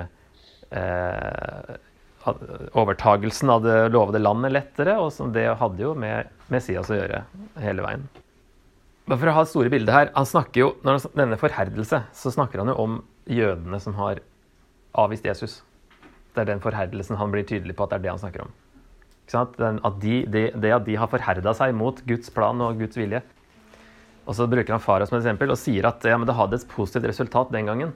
eh, 0.71 1.75
overtagelsen 2.79 3.51
av 3.51 3.63
det 3.67 3.77
lovede 3.91 4.23
landet 4.23 4.55
lettere, 4.55 4.95
og 4.99 5.11
som 5.15 5.33
det 5.35 5.49
hadde 5.59 5.83
jo 5.83 5.91
med 5.99 6.31
Messias 6.53 6.91
å 6.91 6.97
gjøre 6.97 7.23
hele 7.63 7.83
veien. 7.83 8.07
Bare 9.03 9.19
for 9.19 9.27
å 9.27 9.35
ha 9.35 9.43
store 9.47 9.71
bilde 9.71 9.91
her, 9.91 10.11
han 10.15 10.27
snakker 10.27 10.61
jo, 10.61 10.69
Når 10.83 10.95
han 10.95 11.17
nevner 11.19 11.41
forherdelse, 11.41 12.03
så 12.15 12.31
snakker 12.31 12.61
han 12.61 12.71
jo 12.71 12.75
om 12.79 12.99
jødene 13.27 13.79
som 13.83 13.95
har 13.99 14.21
avvist 14.95 15.25
Jesus. 15.27 15.61
Det 16.33 16.43
er 16.43 16.53
den 16.53 16.63
forherdelsen 16.63 17.19
han 17.19 17.31
blir 17.33 17.45
tydelig 17.47 17.75
på 17.75 17.85
at 17.85 17.91
det 17.91 17.99
er 17.99 18.05
det 18.05 18.13
han 18.13 18.21
snakker 18.21 18.45
om. 18.45 18.53
Den, 19.57 19.79
at 19.87 19.99
de, 20.01 20.15
de, 20.27 20.43
det 20.59 20.71
at 20.75 20.85
de 20.85 20.95
har 20.99 21.09
forherda 21.11 21.53
seg 21.55 21.73
mot 21.75 21.99
Guds 22.07 22.31
plan 22.33 22.59
og 22.63 22.79
Guds 22.79 22.99
vilje. 22.99 23.21
Og 24.23 24.37
så 24.37 24.47
bruker 24.47 24.75
han 24.75 24.83
farao 24.83 25.07
som 25.07 25.17
et 25.17 25.23
eksempel 25.23 25.51
og 25.51 25.59
sier 25.59 25.87
at 25.87 26.03
ja, 26.07 26.17
det 26.19 26.35
hadde 26.37 26.59
et 26.59 26.67
positivt 26.71 27.07
resultat 27.11 27.51
den 27.51 27.67
gangen. 27.67 27.93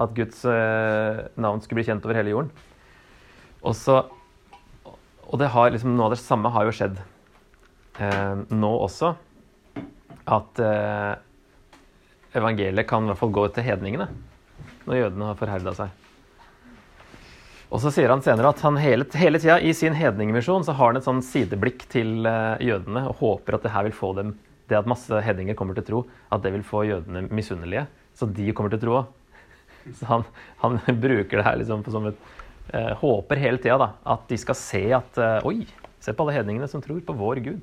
At 0.00 0.12
Guds 0.16 0.42
eh, 0.48 1.22
navn 1.40 1.62
skulle 1.64 1.80
bli 1.80 1.86
kjent 1.88 2.04
over 2.04 2.18
hele 2.18 2.34
jorden. 2.34 2.52
Og, 3.60 3.72
så, 3.76 4.02
og 4.84 5.40
det 5.40 5.52
har 5.54 5.72
liksom, 5.72 5.94
noe 5.96 6.10
av 6.10 6.16
det 6.16 6.22
samme 6.22 6.52
har 6.52 6.68
jo 6.68 6.76
skjedd 6.76 7.00
eh, 8.00 8.44
nå 8.52 8.72
også. 8.88 9.14
At 10.30 10.60
eh, 10.62 11.14
evangeliet 12.38 12.86
kan 12.88 13.04
i 13.04 13.10
hvert 13.10 13.20
fall 13.20 13.34
gå 13.34 13.48
til 13.54 13.66
hedningene 13.66 14.10
når 14.86 15.00
jødene 15.02 15.26
har 15.28 15.38
forherda 15.38 15.74
seg. 15.76 15.96
Og 17.70 17.78
så 17.82 17.92
sier 17.94 18.10
han 18.10 18.22
senere 18.24 18.50
at 18.50 18.62
han 18.64 18.78
hele, 18.82 19.06
hele 19.14 19.38
tida 19.38 19.60
i 19.62 19.72
sin 19.76 19.94
hedningemisjon 19.94 20.64
så 20.66 20.74
har 20.74 20.90
han 20.90 20.98
et 20.98 21.06
sånn 21.06 21.22
sideblikk 21.22 21.84
til 21.92 22.26
eh, 22.26 22.62
jødene 22.66 23.04
og 23.10 23.20
håper 23.22 23.58
at 23.58 23.66
det 23.66 23.74
her 23.74 23.86
vil 23.86 23.96
få 23.96 24.14
dem 24.18 24.34
det 24.70 24.78
at 24.78 24.90
masse 24.90 25.22
hedninger 25.26 25.56
kommer 25.58 25.74
til 25.74 25.86
tro, 25.86 26.00
at 26.30 26.42
det 26.44 26.52
vil 26.54 26.62
få 26.66 26.84
jødene 26.86 27.24
misunnelige. 27.34 27.88
Så 28.14 28.28
de 28.30 28.52
kommer 28.54 28.70
til 28.70 28.82
tro 28.84 29.00
òg. 29.00 29.08
Så 29.98 30.06
han, 30.06 30.24
han, 30.62 30.78
bruker 31.04 31.40
det 31.40 31.46
her 31.46 31.58
liksom 31.58 31.82
som 31.90 32.10
et 32.10 32.18
eh, 32.76 32.92
Håper 33.00 33.40
hele 33.40 33.58
tida 33.62 33.92
at 34.14 34.26
de 34.28 34.38
skal 34.38 34.58
se 34.58 34.82
at 34.94 35.18
eh, 35.18 35.46
Oi, 35.48 35.64
se 36.02 36.14
på 36.14 36.26
alle 36.26 36.36
hedningene 36.36 36.68
som 36.70 36.82
tror 36.84 37.00
på 37.06 37.16
vår 37.16 37.42
Gud. 37.46 37.62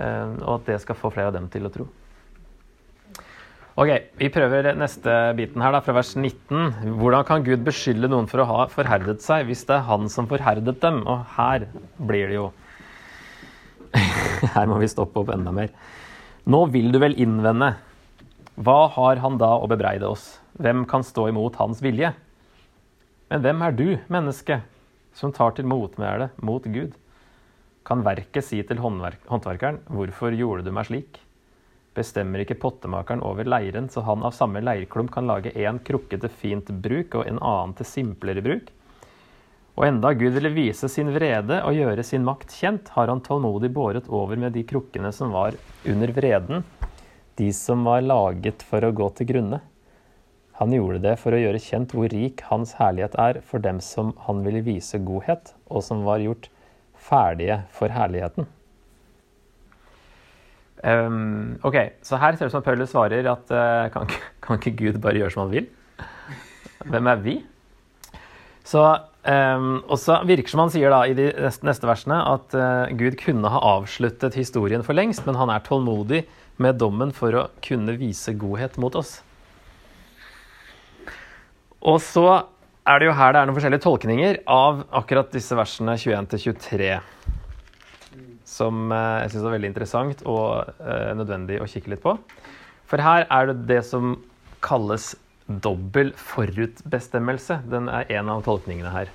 Og 0.00 0.50
at 0.56 0.72
det 0.72 0.80
skal 0.82 0.98
få 0.98 1.12
flere 1.14 1.30
av 1.30 1.36
dem 1.36 1.46
til 1.52 1.68
å 1.68 1.72
tro. 1.74 1.86
Ok, 3.74 3.90
Vi 4.22 4.28
prøver 4.30 4.68
neste 4.78 5.10
biten 5.34 5.62
her, 5.62 5.72
da, 5.74 5.80
fra 5.82 5.96
vers 5.96 6.12
19. 6.14 6.94
Hvordan 6.94 7.24
kan 7.26 7.42
Gud 7.42 7.64
beskylde 7.66 8.06
noen 8.06 8.28
for 8.30 8.42
å 8.42 8.46
ha 8.46 8.66
forherdet 8.70 9.18
seg 9.24 9.48
hvis 9.48 9.64
det 9.66 9.74
er 9.80 9.88
han 9.88 10.06
som 10.12 10.28
forherdet 10.30 10.76
dem? 10.82 11.00
Og 11.10 11.24
her 11.34 11.66
blir 11.98 12.30
det 12.30 12.38
jo 12.38 12.52
Her 14.54 14.70
må 14.70 14.78
vi 14.78 14.90
stoppe 14.90 15.18
opp 15.22 15.32
enda 15.34 15.50
mer. 15.54 15.74
Nå 16.46 16.60
vil 16.70 16.92
du 16.94 17.00
vel 17.02 17.18
innvende. 17.18 17.72
Hva 18.54 18.86
har 18.94 19.18
han 19.24 19.40
da 19.42 19.56
å 19.58 19.66
bebreide 19.70 20.06
oss? 20.06 20.36
Hvem 20.62 20.84
kan 20.86 21.02
stå 21.02 21.26
imot 21.32 21.58
hans 21.58 21.82
vilje? 21.82 22.12
Men 23.32 23.42
hvem 23.42 23.62
er 23.66 23.74
du, 23.74 23.86
menneske, 24.06 24.60
som 25.18 25.34
tar 25.34 25.56
til 25.56 25.66
motmæle 25.66 26.30
mot 26.46 26.62
Gud? 26.62 26.94
Kan 27.84 28.02
verket 28.06 28.46
si 28.46 28.62
til 28.64 28.80
håndverkeren, 28.80 29.82
hvorfor 29.92 30.34
gjorde 30.36 30.64
du 30.64 30.72
meg 30.72 30.88
slik? 30.88 31.24
bestemmer 31.94 32.42
ikke 32.42 32.58
pottemakeren 32.60 33.22
over 33.24 33.46
leiren, 33.48 33.88
så 33.90 34.02
han 34.06 34.24
av 34.26 34.34
samme 34.36 34.62
leirklump 34.64 35.12
kan 35.14 35.28
lage 35.30 35.54
én 35.54 35.80
krukke 35.86 36.18
til 36.20 36.32
fint 36.42 36.70
bruk 36.84 37.14
og 37.20 37.28
en 37.28 37.40
annen 37.40 37.74
til 37.78 37.88
simplere 37.88 38.42
bruk? 38.44 38.72
Og 39.74 39.88
enda 39.88 40.12
Gud 40.14 40.36
ville 40.36 40.52
vise 40.54 40.88
sin 40.90 41.10
vrede 41.14 41.58
og 41.66 41.74
gjøre 41.74 42.04
sin 42.06 42.26
makt 42.26 42.54
kjent, 42.54 42.90
har 42.94 43.10
han 43.10 43.22
tålmodig 43.26 43.72
båret 43.74 44.08
over 44.08 44.38
med 44.38 44.54
de 44.54 44.62
krukkene 44.66 45.10
som 45.14 45.34
var 45.34 45.56
under 45.90 46.12
vreden, 46.14 46.62
de 47.38 47.50
som 47.54 47.82
var 47.86 48.04
laget 48.04 48.62
for 48.62 48.86
å 48.86 48.94
gå 48.94 49.08
til 49.18 49.32
grunne. 49.32 49.58
Han 50.60 50.70
gjorde 50.70 51.00
det 51.02 51.16
for 51.18 51.34
å 51.34 51.40
gjøre 51.40 51.62
kjent 51.62 51.96
hvor 51.96 52.12
rik 52.12 52.44
hans 52.46 52.76
herlighet 52.78 53.16
er 53.18 53.40
for 53.42 53.62
dem 53.62 53.80
som 53.82 54.12
han 54.28 54.44
ville 54.46 54.62
vise 54.62 55.00
godhet, 55.02 55.50
og 55.66 55.82
som 55.82 56.06
var 56.06 56.22
gjort 56.22 56.46
ferdige 57.04 57.62
for 57.74 57.92
herligheten. 57.92 58.48
Um, 60.84 61.56
ok, 61.64 61.76
Så 62.04 62.18
her 62.20 62.36
ser 62.36 62.44
det 62.44 62.52
ut 62.52 62.56
som 62.58 62.64
Paulus 62.64 62.92
svarer 62.92 63.24
at 63.30 63.52
uh, 63.52 63.88
kan, 63.92 64.10
kan, 64.44 64.60
ikke 64.60 64.76
Gud 64.76 65.00
bare 65.00 65.16
gjøre 65.16 65.32
som 65.32 65.46
han 65.46 65.54
vil? 65.54 65.68
Hvem 66.84 67.08
er 67.08 67.22
vi? 67.24 67.38
Så 68.64 68.82
um, 68.84 69.78
også 69.92 70.18
virker 70.28 70.52
som 70.52 70.64
han 70.64 70.72
sier 70.72 70.92
da 70.92 71.02
i 71.08 71.16
de 71.16 71.30
neste, 71.40 71.64
neste 71.64 71.88
versene 71.88 72.18
at 72.28 72.56
uh, 72.56 72.92
Gud 73.00 73.16
kunne 73.20 73.52
ha 73.52 73.62
avsluttet 73.78 74.36
historien 74.36 74.84
for 74.84 74.96
lengst, 74.96 75.24
men 75.24 75.40
han 75.40 75.52
er 75.52 75.64
tålmodig 75.64 76.26
med 76.60 76.76
dommen 76.80 77.12
for 77.16 77.36
å 77.36 77.46
kunne 77.64 77.96
vise 78.00 78.36
godhet 78.36 78.76
mot 78.80 78.96
oss. 79.00 79.18
Og 81.84 82.00
så 82.00 82.28
er 82.84 83.00
det 83.00 83.08
jo 83.08 83.16
her 83.16 83.32
det 83.32 83.40
er 83.40 83.48
noen 83.48 83.56
forskjellige 83.56 83.84
tolkninger 83.84 84.40
av 84.50 84.84
akkurat 85.00 85.32
disse 85.32 85.56
versene 85.56 85.96
21 86.00 86.28
23 86.36 86.90
som 88.54 88.92
eh, 88.92 89.24
jeg 89.24 89.34
syns 89.34 89.48
er 89.48 89.56
veldig 89.56 89.70
interessant 89.72 90.22
og 90.28 90.68
eh, 90.78 91.10
nødvendig 91.16 91.58
å 91.62 91.68
kikke 91.70 91.94
litt 91.94 92.04
på. 92.04 92.16
For 92.90 93.02
her 93.02 93.26
er 93.32 93.50
det 93.50 93.64
det 93.70 93.80
som 93.88 94.18
kalles 94.64 95.14
dobbel 95.46 96.12
forutbestemmelse. 96.16 97.62
Den 97.72 97.90
er 97.92 98.08
en 98.18 98.30
av 98.32 98.44
tolkningene 98.46 98.92
her. 98.92 99.10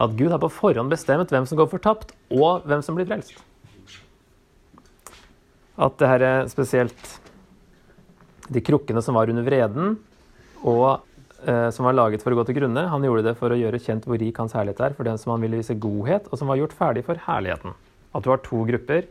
At 0.00 0.16
Gud 0.16 0.32
har 0.32 0.40
på 0.42 0.50
forhånd 0.52 0.92
bestemt 0.92 1.32
hvem 1.32 1.46
som 1.48 1.60
går 1.60 1.68
fortapt, 1.72 2.14
og 2.32 2.66
hvem 2.68 2.82
som 2.84 2.96
blir 2.96 3.08
frelst. 3.08 3.36
At 5.80 5.96
det 6.00 6.08
her 6.08 6.24
er 6.24 6.50
spesielt 6.52 7.16
de 8.50 8.62
krukkene 8.64 9.04
som 9.04 9.16
var 9.16 9.30
under 9.32 9.44
vreden, 9.46 9.98
og 10.60 11.04
som 11.72 11.86
var 11.86 11.94
laget 11.96 12.20
for 12.24 12.34
å 12.34 12.36
gå 12.36 12.42
til 12.48 12.58
grunne, 12.58 12.82
han 12.92 13.04
gjorde 13.06 13.22
det 13.24 13.32
for 13.38 13.52
å 13.52 13.56
gjøre 13.56 13.80
kjent 13.80 14.04
hvor 14.08 14.18
rik 14.20 14.36
hans 14.42 14.52
herlighet 14.56 14.82
er, 14.84 14.96
for 14.98 15.08
den 15.08 15.20
som 15.20 15.32
han 15.32 15.44
ville 15.44 15.60
vise 15.60 15.76
godhet, 15.80 16.26
og 16.28 16.40
som 16.40 16.50
var 16.50 16.58
gjort 16.60 16.74
ferdig 16.76 17.04
for 17.06 17.22
herligheten. 17.24 17.72
At 18.12 18.26
du 18.26 18.28
har 18.32 18.42
to 18.44 18.64
grupper 18.68 19.06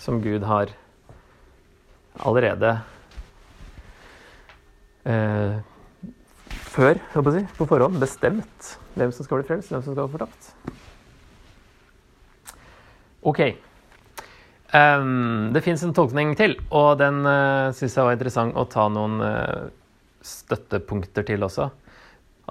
som 0.00 0.22
Gud 0.24 0.46
har 0.48 0.72
allerede 2.24 2.72
eh, 5.04 5.58
før, 6.70 7.00
si, 7.34 7.42
på 7.56 7.66
forhånd, 7.68 7.98
bestemt 8.00 8.76
hvem 8.94 9.12
som 9.14 9.26
skal 9.26 9.40
bli 9.40 9.48
frelst, 9.48 9.72
hvem 9.72 9.82
som 9.84 9.96
skal 9.96 10.06
bli 10.06 10.14
fortapt. 10.18 10.54
OK. 13.26 13.42
Um, 14.70 15.50
det 15.54 15.64
fins 15.66 15.82
en 15.82 15.94
tolkning 15.94 16.36
til, 16.38 16.54
og 16.70 16.94
den 17.00 17.24
uh, 17.26 17.74
syns 17.74 17.96
jeg 17.96 18.06
var 18.06 18.14
interessant 18.14 18.54
å 18.54 18.68
ta 18.70 18.86
noen 18.92 19.18
uh, 19.18 19.66
støttepunkter 20.24 21.26
til 21.26 21.44
også. 21.46 21.70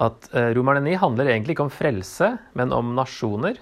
At 0.00 0.30
uh, 0.32 0.50
Romerne 0.56 0.82
9 0.86 0.96
handler 1.02 1.30
egentlig 1.30 1.56
ikke 1.56 1.66
om 1.68 1.72
frelse, 1.74 2.32
men 2.58 2.72
om 2.72 2.94
nasjoner. 2.96 3.60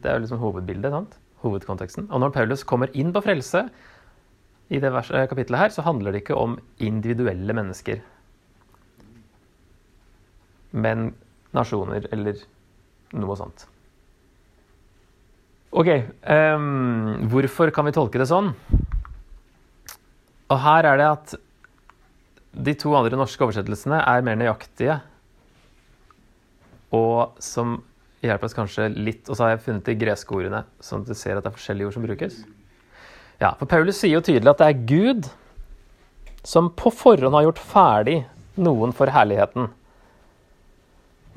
Det 0.00 0.10
er 0.10 0.18
jo 0.18 0.24
liksom 0.24 0.42
hovedbildet. 0.42 0.92
sant? 0.92 1.18
Hovedkonteksten. 1.44 2.08
Og 2.10 2.20
når 2.20 2.34
Paulus 2.34 2.64
kommer 2.68 2.92
inn 2.92 3.12
på 3.14 3.22
frelse 3.24 3.64
i 4.70 4.78
det 4.78 4.90
eh, 4.92 5.26
kapittelet 5.26 5.60
her, 5.60 5.72
så 5.74 5.82
handler 5.82 6.12
det 6.12 6.22
ikke 6.22 6.36
om 6.38 6.58
individuelle 6.78 7.54
mennesker. 7.56 8.02
Men 10.70 11.10
nasjoner 11.56 12.06
eller 12.14 12.42
noe 13.18 13.36
sånt. 13.38 13.66
Ok, 15.70 15.88
um, 16.26 17.28
hvorfor 17.30 17.70
kan 17.74 17.86
vi 17.86 17.94
tolke 17.94 18.18
det 18.18 18.26
sånn? 18.30 18.52
Og 20.50 20.58
her 20.58 20.86
er 20.90 20.98
det 20.98 21.06
at 21.06 21.34
de 22.52 22.74
to 22.74 22.92
andre 22.98 23.18
norske 23.18 23.44
oversettelsene 23.44 24.00
er 24.02 24.24
mer 24.26 24.38
nøyaktige. 24.40 24.98
Og 26.96 27.38
som 27.42 27.78
hjelper 28.24 28.48
oss 28.48 28.56
kanskje 28.56 28.88
litt. 28.94 29.28
Og 29.28 29.36
så 29.36 29.46
har 29.46 29.54
jeg 29.54 29.64
funnet 29.66 29.86
de 29.86 29.98
greske 30.00 30.34
ordene, 30.34 30.64
sånn 30.82 31.04
at 31.04 31.12
du 31.12 31.18
ser 31.18 31.38
at 31.38 31.44
det 31.44 31.52
er 31.52 31.58
forskjellige 31.58 31.90
ord 31.90 31.96
som 31.96 32.06
brukes. 32.06 32.40
Ja, 33.40 33.54
For 33.56 33.70
Paulus 33.70 34.00
sier 34.00 34.18
jo 34.18 34.24
tydelig 34.24 34.52
at 34.52 34.60
det 34.60 34.68
er 34.68 34.82
Gud 34.90 35.30
som 36.44 36.70
på 36.76 36.92
forhånd 36.92 37.36
har 37.36 37.46
gjort 37.46 37.62
ferdig 37.70 38.18
noen 38.60 38.92
for 38.96 39.12
herligheten. 39.12 39.70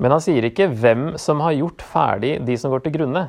Men 0.02 0.12
han 0.12 0.22
sier 0.24 0.44
ikke 0.48 0.68
hvem 0.72 1.14
som 1.20 1.40
har 1.44 1.54
gjort 1.56 1.84
ferdig 1.86 2.36
de 2.44 2.56
som 2.60 2.72
går 2.72 2.84
til 2.84 2.96
grunne. 2.98 3.28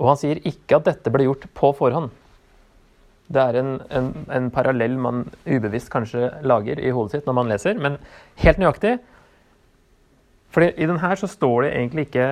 Og 0.00 0.12
han 0.12 0.20
sier 0.20 0.40
ikke 0.48 0.78
at 0.78 0.86
dette 0.86 1.12
ble 1.12 1.26
gjort 1.26 1.48
på 1.56 1.72
forhånd. 1.76 2.12
Det 3.30 3.42
er 3.42 3.60
en, 3.60 3.76
en, 3.94 4.10
en 4.34 4.50
parallell 4.50 4.96
man 4.98 5.24
ubevisst 5.46 5.90
kanskje 5.92 6.32
lager 6.42 6.80
i 6.82 6.90
hodet 6.90 7.14
sitt 7.14 7.28
når 7.28 7.36
man 7.38 7.50
leser, 7.52 7.78
men 7.78 7.98
helt 8.42 8.58
nøyaktig. 8.58 8.96
For 10.50 10.66
i 10.66 10.88
den 10.90 10.98
her 10.98 11.14
så 11.18 11.30
står 11.30 11.62
det 11.62 11.74
egentlig 11.76 12.08
ikke 12.08 12.30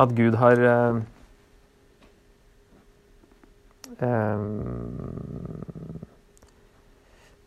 at 0.00 0.14
Gud 0.16 0.38
har 0.40 0.62
uh, 0.64 1.02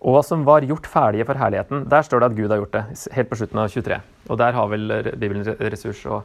Og 0.08 0.22
som 0.24 0.46
var 0.46 0.64
gjort 0.64 0.88
ferdige 0.88 1.26
for 1.26 1.36
herligheten. 1.36 1.88
Der 1.90 2.02
står 2.06 2.20
det 2.20 2.30
at 2.30 2.38
Gud 2.38 2.50
har 2.54 2.62
gjort 2.62 2.74
det. 2.78 2.84
Helt 3.12 3.30
på 3.30 3.36
slutten 3.36 3.60
av 3.60 3.70
23. 3.74 3.98
Og 4.30 4.38
der 4.38 4.52
har 4.56 4.68
vel 4.72 4.94
Bibelen 5.20 5.44
ressurs 5.60 6.06
og, 6.06 6.22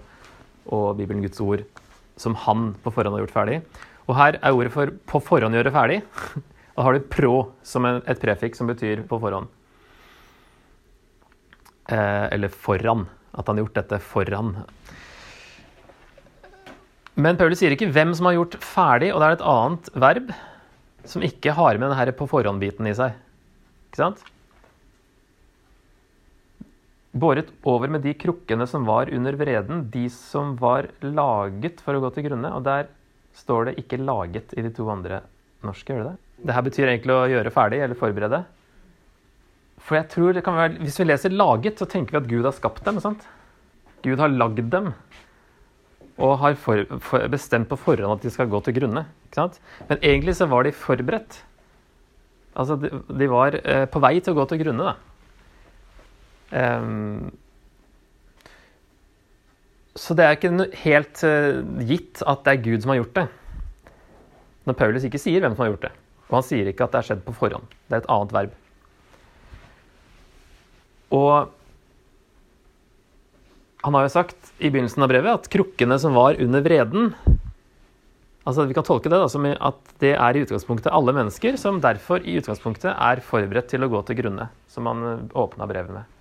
og 0.66 0.96
Bibelen 0.96 1.24
Guds 1.24 1.40
ord 1.40 1.64
som 2.16 2.36
han 2.38 2.74
på 2.84 2.92
forhånd 2.92 3.16
har 3.16 3.24
gjort 3.24 3.34
ferdig. 3.34 3.62
Og 4.08 4.16
her 4.18 4.38
er 4.42 4.52
ordet 4.52 4.72
for 4.72 4.86
'på 4.86 5.22
forhånd 5.22 5.54
gjøre 5.54 5.74
ferdig'. 5.74 6.02
Da 6.76 6.82
har 6.82 6.94
du 6.94 7.00
'pro' 7.00 7.52
som 7.62 7.84
et 7.84 8.20
prefiks 8.20 8.58
som 8.58 8.66
betyr 8.66 9.06
'på 9.06 9.20
forhånd'. 9.20 9.48
Eh, 11.88 12.28
eller 12.32 12.48
'foran'. 12.48 13.06
At 13.34 13.46
han 13.46 13.56
har 13.56 13.64
gjort 13.64 13.74
dette 13.74 13.98
foran. 14.00 14.64
Men 17.14 17.36
Paulus 17.36 17.58
sier 17.58 17.70
ikke 17.70 17.92
hvem 17.92 18.14
som 18.14 18.26
har 18.26 18.34
gjort 18.34 18.56
ferdig, 18.64 19.12
og 19.12 19.20
det 19.20 19.26
er 19.26 19.32
et 19.36 19.48
annet 19.52 19.88
verb 19.94 20.32
som 21.04 21.22
ikke 21.22 21.52
har 21.52 21.78
med 21.78 21.90
denne 21.92 22.14
på 22.16 22.28
forhånd-biten 22.30 22.86
i 22.88 22.94
seg. 22.96 23.12
Ikke 23.90 24.00
sant? 24.00 24.22
Båret 27.12 27.50
over 27.68 27.90
med 27.92 28.00
de 28.06 28.14
krukkene 28.16 28.64
som 28.66 28.86
var 28.88 29.12
under 29.12 29.36
vreden, 29.36 29.90
de 29.92 30.06
som 30.08 30.54
var 30.56 30.88
laget 31.04 31.82
for 31.84 31.92
å 31.92 32.00
gå 32.00 32.14
til 32.14 32.30
grunne. 32.30 32.48
Og 32.56 32.64
der 32.64 32.88
står 33.36 33.70
det 33.70 33.78
ikke 33.80 34.00
'laget' 34.00 34.54
i 34.56 34.62
de 34.62 34.70
to 34.74 34.88
andre 34.90 35.22
norske, 35.62 35.92
gjør 35.92 36.04
det 36.04 36.12
det? 36.12 36.48
Det 36.48 36.64
betyr 36.64 36.88
egentlig 36.88 37.14
å 37.14 37.30
gjøre 37.30 37.54
ferdig 37.54 37.80
eller 37.82 37.98
forberede. 37.98 38.42
For 39.82 39.98
jeg 39.98 40.08
tror 40.08 40.32
det 40.32 40.44
kan 40.44 40.54
være, 40.54 40.78
Hvis 40.82 40.98
vi 40.98 41.04
leser 41.04 41.30
'laget', 41.30 41.78
så 41.78 41.86
tenker 41.86 42.12
vi 42.12 42.24
at 42.24 42.30
Gud 42.30 42.44
har 42.44 42.52
skapt 42.52 42.84
dem. 42.84 43.00
sant? 43.00 43.26
Gud 44.02 44.18
har 44.18 44.28
lagd 44.28 44.70
dem 44.70 44.94
og 46.18 46.38
har 46.38 46.54
for, 46.54 46.84
for, 47.00 47.26
bestemt 47.28 47.68
på 47.68 47.76
forhånd 47.76 48.18
at 48.18 48.22
de 48.22 48.30
skal 48.30 48.50
gå 48.50 48.60
til 48.62 48.74
grunne. 48.74 49.06
ikke 49.26 49.34
sant? 49.40 49.60
Men 49.88 49.98
egentlig 50.02 50.36
så 50.36 50.46
var 50.46 50.64
de 50.64 50.72
forberedt. 50.72 51.42
Altså, 52.54 52.76
de, 52.76 52.90
de 53.18 53.28
var 53.30 53.56
eh, 53.64 53.86
på 53.88 54.02
vei 54.02 54.20
til 54.20 54.34
å 54.34 54.42
gå 54.42 54.44
til 54.50 54.60
grunne, 54.60 54.92
da. 54.92 54.94
Um, 56.52 57.32
så 59.98 60.16
det 60.16 60.24
er 60.24 60.36
ikke 60.38 60.68
helt 60.84 61.22
uh, 61.26 61.62
gitt 61.84 62.22
at 62.24 62.44
det 62.46 62.54
er 62.54 62.64
Gud 62.64 62.84
som 62.84 62.92
har 62.94 63.02
gjort 63.02 63.16
det. 63.18 63.26
Når 64.68 64.78
Paulus 64.78 65.04
ikke 65.04 65.20
sier 65.20 65.42
hvem 65.42 65.56
som 65.56 65.66
har 65.66 65.72
gjort 65.74 65.88
det. 65.88 65.92
Og 66.30 66.38
han 66.38 66.46
sier 66.46 66.70
ikke 66.70 66.86
at 66.86 66.94
det 66.94 67.00
er 67.02 67.08
skjedd 67.10 67.24
på 67.26 67.34
forhånd. 67.36 67.66
Det 67.90 67.98
er 67.98 68.04
et 68.04 68.12
annet 68.14 68.32
verb. 68.36 68.54
Og 71.12 71.50
han 73.82 73.98
har 73.98 74.06
jo 74.06 74.14
sagt 74.14 74.52
i 74.62 74.70
begynnelsen 74.70 75.04
av 75.04 75.10
brevet 75.10 75.42
at 75.42 75.50
krukkene 75.52 75.98
som 76.00 76.16
var 76.16 76.38
under 76.40 76.62
vreden, 76.64 77.12
Altså 78.42 78.64
Vi 78.66 78.74
kan 78.74 78.86
tolke 78.86 79.10
det 79.10 79.20
da, 79.22 79.28
som 79.30 79.44
at 79.46 79.92
det 80.02 80.16
er 80.16 80.36
i 80.36 80.40
utgangspunktet 80.42 80.90
alle 80.90 81.14
mennesker 81.14 81.54
som 81.60 81.78
derfor 81.82 82.24
i 82.26 82.34
utgangspunktet 82.40 82.90
er 82.90 83.22
forberedt 83.22 83.68
til 83.70 83.86
å 83.86 83.90
gå 83.92 84.00
til 84.08 84.18
grunne, 84.18 84.48
som 84.66 84.88
han 84.90 85.04
eh, 85.06 85.20
åpna 85.38 85.68
brevet 85.70 85.94
med. 85.94 86.16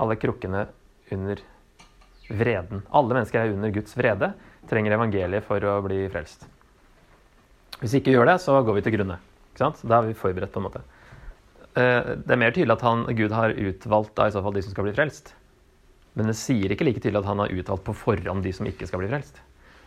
Alle 0.00 0.16
krukkene 0.16 0.64
under 1.12 1.42
vreden. 2.28 2.82
Alle 2.94 3.16
mennesker 3.18 3.42
er 3.42 3.54
under 3.54 3.72
Guds 3.74 3.96
vrede, 3.98 4.32
trenger 4.70 4.96
evangeliet 4.96 5.44
for 5.46 5.64
å 5.68 5.78
bli 5.84 6.04
frelst. 6.12 6.46
Hvis 7.80 7.94
vi 7.94 8.00
ikke 8.02 8.14
gjør 8.14 8.30
det, 8.30 8.40
så 8.42 8.56
går 8.64 8.78
vi 8.78 8.84
til 8.86 8.96
grunne. 8.96 9.18
Da 9.58 9.70
er 9.70 10.08
vi 10.08 10.18
forberedt, 10.18 10.52
på 10.54 10.62
en 10.62 10.66
måte. 10.68 10.82
Eh, 11.74 12.14
det 12.22 12.34
er 12.34 12.40
mer 12.40 12.54
tydelig 12.54 12.76
at 12.76 12.84
han, 12.86 13.04
Gud 13.18 13.34
har 13.34 13.54
utvalgt 13.54 14.14
da, 14.18 14.28
i 14.28 14.34
så 14.34 14.42
fall 14.42 14.54
de 14.54 14.62
som 14.64 14.74
skal 14.74 14.86
bli 14.86 14.94
frelst. 14.96 15.34
Men 16.14 16.30
det 16.30 16.36
sier 16.38 16.70
ikke 16.70 16.86
like 16.86 17.02
tydelig 17.02 17.24
at 17.24 17.30
han 17.30 17.42
har 17.42 17.54
utvalgt 17.54 17.86
på 17.88 17.96
forhånd 17.98 18.46
de 18.46 18.52
som 18.54 18.68
ikke 18.70 18.86
skal 18.88 19.02
bli 19.02 19.10
frelst. 19.10 19.40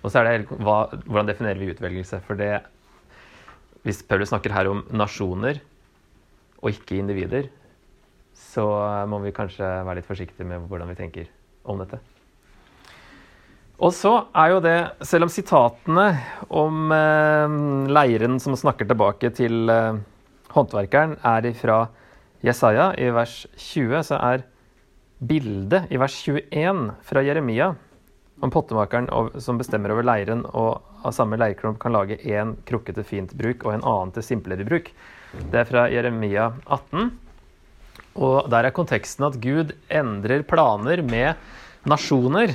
Og 0.03 0.11
så 0.11 0.21
er 0.21 0.27
det 0.27 0.57
hva, 0.61 0.81
hvordan 1.07 1.29
definerer 1.29 1.61
vi 1.61 1.71
utvelgelse? 1.73 2.19
For 2.27 2.39
det 2.39 2.59
Hvis 3.87 4.01
Paulus 4.03 4.33
snakker 4.33 4.51
her 4.51 4.67
om 4.67 4.81
nasjoner 4.91 5.61
og 6.59 6.73
ikke 6.73 6.97
individer, 6.99 7.47
så 8.35 8.65
må 9.07 9.21
vi 9.23 9.31
kanskje 9.31 9.63
være 9.63 10.01
litt 10.01 10.09
forsiktige 10.09 10.47
med 10.49 10.65
hvordan 10.67 10.91
vi 10.91 10.97
tenker 10.99 11.29
om 11.63 11.79
dette. 11.79 12.01
Og 13.77 13.93
så 13.93 14.11
er 14.33 14.55
jo 14.55 14.61
det, 14.65 14.77
selv 15.05 15.27
om 15.27 15.31
sitatene 15.31 16.07
om 16.49 16.93
eh, 16.93 17.57
leiren 17.93 18.39
som 18.41 18.55
snakker 18.57 18.89
tilbake 18.89 19.29
til 19.37 19.69
eh, 19.69 19.99
håndverkeren, 20.55 21.17
er 21.21 21.51
fra 21.59 21.83
Jesaja 22.45 22.89
i 22.97 23.11
vers 23.13 23.43
20, 23.53 23.99
så 24.09 24.17
er 24.31 24.47
bildet 25.17 25.91
i 25.93 25.99
vers 26.01 26.15
21 26.25 26.81
fra 27.05 27.21
Jeremia 27.25 27.71
om 28.41 28.53
pottemakeren 28.53 29.07
som 29.41 29.57
bestemmer 29.57 29.93
over 29.93 30.05
leiren 30.05 30.43
og 30.53 30.81
av 31.05 31.13
samme 31.15 31.37
leirklump 31.41 31.79
kan 31.81 31.93
lage 31.93 32.19
én 32.21 32.55
krukke 32.69 32.93
til 32.93 33.05
fint 33.05 33.33
bruk 33.37 33.65
og 33.65 33.73
en 33.73 33.85
annen 33.85 34.13
til 34.13 34.25
simplere 34.25 34.65
bruk. 34.65 34.91
Det 35.51 35.61
er 35.61 35.69
fra 35.69 35.87
Jeremia 35.93 36.51
18. 36.65 37.09
Og 38.25 38.49
der 38.49 38.67
er 38.67 38.73
konteksten 38.73 39.25
at 39.29 39.37
Gud 39.41 39.73
endrer 39.93 40.45
planer 40.45 41.01
med 41.05 41.89
nasjoner 41.89 42.53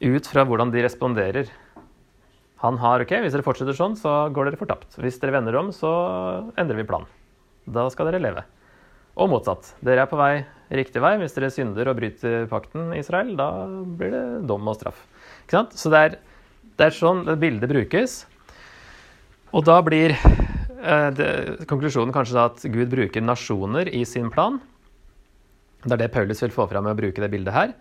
ut 0.00 0.28
fra 0.30 0.44
hvordan 0.46 0.70
de 0.74 0.84
responderer. 0.84 1.50
Han 2.62 2.78
har 2.82 3.02
OK, 3.04 3.14
hvis 3.22 3.34
dere 3.34 3.46
fortsetter 3.46 3.76
sånn, 3.76 3.96
så 3.98 4.28
går 4.34 4.50
dere 4.50 4.60
fortapt. 4.60 4.98
Hvis 4.98 5.18
dere 5.22 5.36
vender 5.36 5.58
om, 5.58 5.70
så 5.74 5.90
endrer 6.58 6.80
vi 6.80 6.86
plan. 6.88 7.06
Da 7.70 7.86
skal 7.92 8.10
dere 8.10 8.22
leve. 8.22 8.44
Og 9.18 9.30
motsatt. 9.30 9.74
Dere 9.84 10.04
er 10.04 10.10
på 10.10 10.18
vei 10.18 10.46
riktig 10.74 11.02
vei. 11.02 11.14
Hvis 11.20 11.36
dere 11.36 11.52
synder 11.54 11.90
og 11.90 11.98
bryter 11.98 12.48
pakten, 12.50 12.92
Israel, 12.98 13.34
da 13.38 13.50
blir 13.98 14.14
det 14.14 14.24
dom 14.50 14.66
og 14.70 14.78
straff. 14.78 15.04
Ikke 15.44 15.58
sant? 15.58 15.78
Så 15.78 15.92
det 15.92 16.02
er, 16.04 16.18
det 16.78 16.88
er 16.88 16.98
sånn 16.98 17.24
det 17.26 17.38
bildet 17.42 17.72
brukes. 17.72 18.18
Og 19.56 19.64
da 19.66 19.78
blir 19.84 20.14
eh, 20.14 21.08
det, 21.16 21.30
konklusjonen 21.70 22.14
kanskje 22.14 22.36
da 22.36 22.48
at 22.50 22.66
Gud 22.68 22.90
bruker 22.92 23.24
nasjoner 23.24 23.90
i 23.90 24.04
sin 24.08 24.28
plan. 24.34 24.60
Det 25.84 25.94
er 25.94 26.04
det 26.04 26.12
Paulus 26.14 26.42
vil 26.42 26.52
få 26.54 26.66
fram 26.68 26.88
med 26.88 26.96
å 26.96 27.00
bruke 27.00 27.22
det 27.22 27.30
bildet 27.32 27.54
her. 27.54 27.72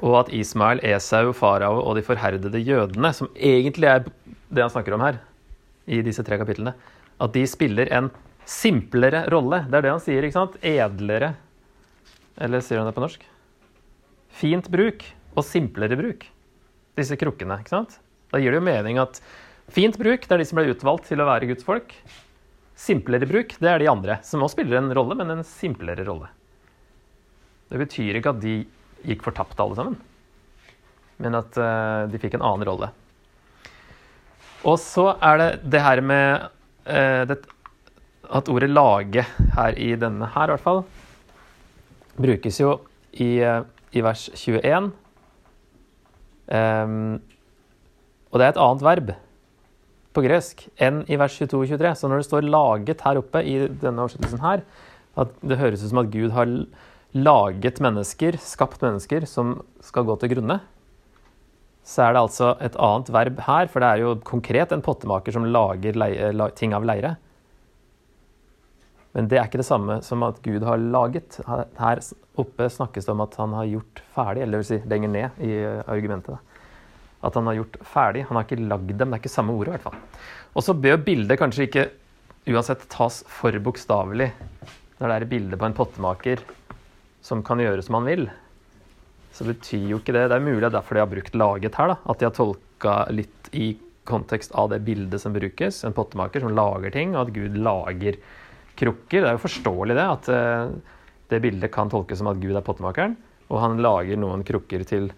Og 0.00 0.16
at 0.22 0.32
Ismael, 0.34 0.80
Esau, 0.86 1.34
farao 1.36 1.82
og 1.82 1.96
de 1.98 2.06
forherdede 2.06 2.62
jødene, 2.64 3.12
som 3.14 3.28
egentlig 3.36 3.90
er 3.90 4.04
det 4.48 4.64
han 4.64 4.72
snakker 4.72 4.96
om 4.96 5.04
her, 5.04 5.20
i 5.86 6.00
disse 6.02 6.24
tre 6.26 6.38
kapitlene, 6.40 6.74
at 7.22 7.34
de 7.34 7.42
spiller 7.46 7.90
en 7.94 8.10
simplere 8.48 9.24
rolle. 9.30 9.62
Det 9.68 9.78
er 9.78 9.86
det 9.86 9.92
han 9.92 10.02
sier. 10.02 10.24
ikke 10.24 10.38
sant? 10.38 10.58
Edlere. 10.62 11.34
Eller 12.40 12.64
sier 12.64 12.80
han 12.80 12.88
det 12.88 12.96
på 12.96 13.04
norsk? 13.04 13.24
Fint 14.32 14.68
bruk 14.72 15.04
og 15.36 15.46
simplere 15.46 15.98
bruk. 15.98 16.26
Disse 16.98 17.18
krukkene. 17.20 17.60
ikke 17.60 17.74
sant? 17.74 17.98
Da 18.32 18.40
gir 18.40 18.52
det 18.52 18.60
jo 18.62 18.66
mening 18.66 18.98
at 19.02 19.20
fint 19.72 19.96
bruk 20.00 20.24
det 20.26 20.34
er 20.34 20.42
de 20.42 20.48
som 20.48 20.58
ble 20.58 20.72
utvalgt 20.72 21.10
til 21.10 21.20
å 21.22 21.28
være 21.28 21.50
Guds 21.50 21.66
folk. 21.66 21.94
Simplere 22.78 23.28
bruk 23.28 23.54
det 23.60 23.68
er 23.68 23.82
de 23.82 23.90
andre, 23.90 24.18
som 24.26 24.42
også 24.42 24.56
spiller 24.56 24.80
en 24.80 24.92
rolle, 24.96 25.16
men 25.18 25.36
en 25.36 25.46
simplere 25.46 26.06
rolle. 26.08 26.30
Det 27.70 27.80
betyr 27.80 28.18
ikke 28.18 28.32
at 28.34 28.40
de 28.42 28.56
gikk 29.06 29.24
fortapt, 29.26 29.60
alle 29.60 29.78
sammen, 29.78 29.96
men 31.22 31.38
at 31.38 31.58
uh, 31.60 32.10
de 32.10 32.20
fikk 32.22 32.36
en 32.38 32.44
annen 32.46 32.66
rolle. 32.68 32.90
Og 34.68 34.78
så 34.78 35.08
er 35.18 35.40
det 35.40 35.48
det 35.74 35.82
her 35.82 36.02
med 36.06 36.46
uh, 36.86 37.22
det, 37.28 37.40
at 38.32 38.48
ordet 38.48 38.70
'lage' 38.70 39.26
her 39.56 39.76
i 39.76 39.94
denne 39.98 40.28
her, 40.34 40.44
i 40.48 40.54
hvert 40.54 40.66
fall, 40.66 40.84
brukes 42.16 42.60
jo 42.60 42.78
i, 43.12 43.42
uh, 43.42 43.62
i 43.92 44.04
vers 44.04 44.28
21. 44.34 44.78
Um, 44.82 44.94
ehm, 46.52 47.20
og 48.30 48.40
det 48.40 48.46
er 48.46 48.54
et 48.54 48.64
annet 48.64 48.82
verb 48.84 49.12
på 50.12 50.24
gresk 50.24 50.66
enn 50.80 51.02
i 51.08 51.16
vers 51.20 51.36
22 51.38 51.60
og 51.60 51.68
23. 51.72 51.94
Så 51.96 52.08
når 52.08 52.22
det 52.22 52.28
står 52.28 52.48
'laget' 52.48 53.04
her 53.04 53.20
oppe 53.20 53.44
i 53.44 53.58
denne 53.66 54.04
oversettelsen 54.04 54.40
her, 54.40 54.64
at 55.16 55.28
det 55.42 55.58
høres 55.58 55.84
ut 55.84 55.90
som 55.90 56.02
at 56.04 56.12
Gud 56.12 56.30
har 56.30 56.48
laget 57.12 57.80
mennesker, 57.84 58.38
skapt 58.40 58.82
mennesker, 58.84 59.26
som 59.28 59.58
skal 59.84 60.06
gå 60.08 60.16
til 60.20 60.32
grunne, 60.36 60.60
så 61.82 62.06
er 62.06 62.14
det 62.14 62.22
altså 62.22 62.52
et 62.62 62.78
annet 62.78 63.10
verb 63.12 63.42
her, 63.48 63.68
for 63.68 63.82
det 63.82 63.90
er 63.90 64.02
jo 64.04 64.14
konkret 64.24 64.72
en 64.72 64.84
pottemaker 64.84 65.34
som 65.34 65.48
lager 65.48 65.98
leie, 65.98 66.30
ting 66.58 66.74
av 66.76 66.86
leire. 66.86 67.16
Men 69.12 69.26
det 69.28 69.36
er 69.36 69.48
ikke 69.48 69.60
det 69.60 69.68
samme 69.68 69.98
som 70.06 70.22
at 70.24 70.38
Gud 70.44 70.62
har 70.64 70.80
laget. 70.80 71.40
Her 71.44 72.00
oppe 72.40 72.68
snakkes 72.72 73.04
det 73.04 73.12
om 73.12 73.24
at 73.26 73.34
han 73.36 73.52
har 73.58 73.68
gjort 73.68 74.00
ferdig, 74.14 74.44
eller 74.44 74.62
vil 74.62 74.68
si 74.70 74.78
lenger 74.88 75.12
ned 75.12 75.42
i 75.44 75.58
argumentet. 75.90 76.38
At 77.22 77.36
han 77.36 77.50
har 77.50 77.58
gjort 77.58 77.76
ferdig. 77.84 78.24
Han 78.30 78.38
har 78.38 78.46
ikke 78.46 78.62
lagd 78.62 78.94
dem. 78.94 79.10
Det 79.10 79.18
er 79.18 79.20
ikke 79.20 79.34
samme 79.34 79.52
ordet, 79.58 79.68
i 79.68 79.76
hvert 79.76 79.84
fall. 79.90 79.98
Og 80.56 80.64
så 80.64 80.76
bør 80.86 81.02
bildet 81.04 81.40
kanskje 81.42 81.66
ikke 81.68 81.84
uansett 82.54 82.88
tas 82.90 83.20
for 83.28 83.58
bokstavelig. 83.62 84.30
Når 84.96 85.10
det 85.10 85.18
er 85.18 85.30
bilde 85.34 85.58
på 85.60 85.68
en 85.68 85.76
pottemaker 85.76 86.40
som 87.22 87.42
kan 87.46 87.62
gjøre 87.62 87.82
som 87.86 88.00
han 88.00 88.08
vil, 88.08 88.26
så 89.32 89.46
betyr 89.48 89.88
jo 89.88 90.00
ikke 90.02 90.12
det 90.12 90.26
Det 90.28 90.36
er 90.36 90.44
mulig 90.44 90.60
det 90.60 90.68
er 90.68 90.76
derfor 90.76 90.94
de 90.94 91.00
har 91.00 91.08
brukt 91.10 91.32
'laget' 91.32 91.78
her. 91.78 91.88
da, 91.88 91.96
At 92.04 92.18
de 92.18 92.24
har 92.26 92.34
tolka 92.36 93.10
litt 93.10 93.48
i 93.52 93.78
kontekst 94.04 94.52
av 94.52 94.70
det 94.70 94.80
bildet 94.84 95.20
som 95.20 95.32
brukes. 95.32 95.84
En 95.84 95.94
pottemaker 95.94 96.40
som 96.40 96.54
lager 96.54 96.90
ting, 96.90 97.14
og 97.16 97.28
at 97.28 97.34
Gud 97.34 97.56
lager 97.56 98.18
krukker. 98.76 99.22
Det 99.22 99.28
er 99.28 99.36
jo 99.38 99.46
forståelig 99.46 99.94
det, 99.94 100.06
at 100.10 100.28
uh, 100.28 100.74
det 101.30 101.40
bildet 101.40 101.72
kan 101.72 101.88
tolkes 101.88 102.18
som 102.18 102.26
at 102.26 102.40
Gud 102.40 102.56
er 102.56 102.66
pottemakeren, 102.66 103.16
og 103.48 103.60
han 103.60 103.78
lager 103.78 104.16
noen 104.16 104.42
krukker 104.44 104.84
til 104.84 105.12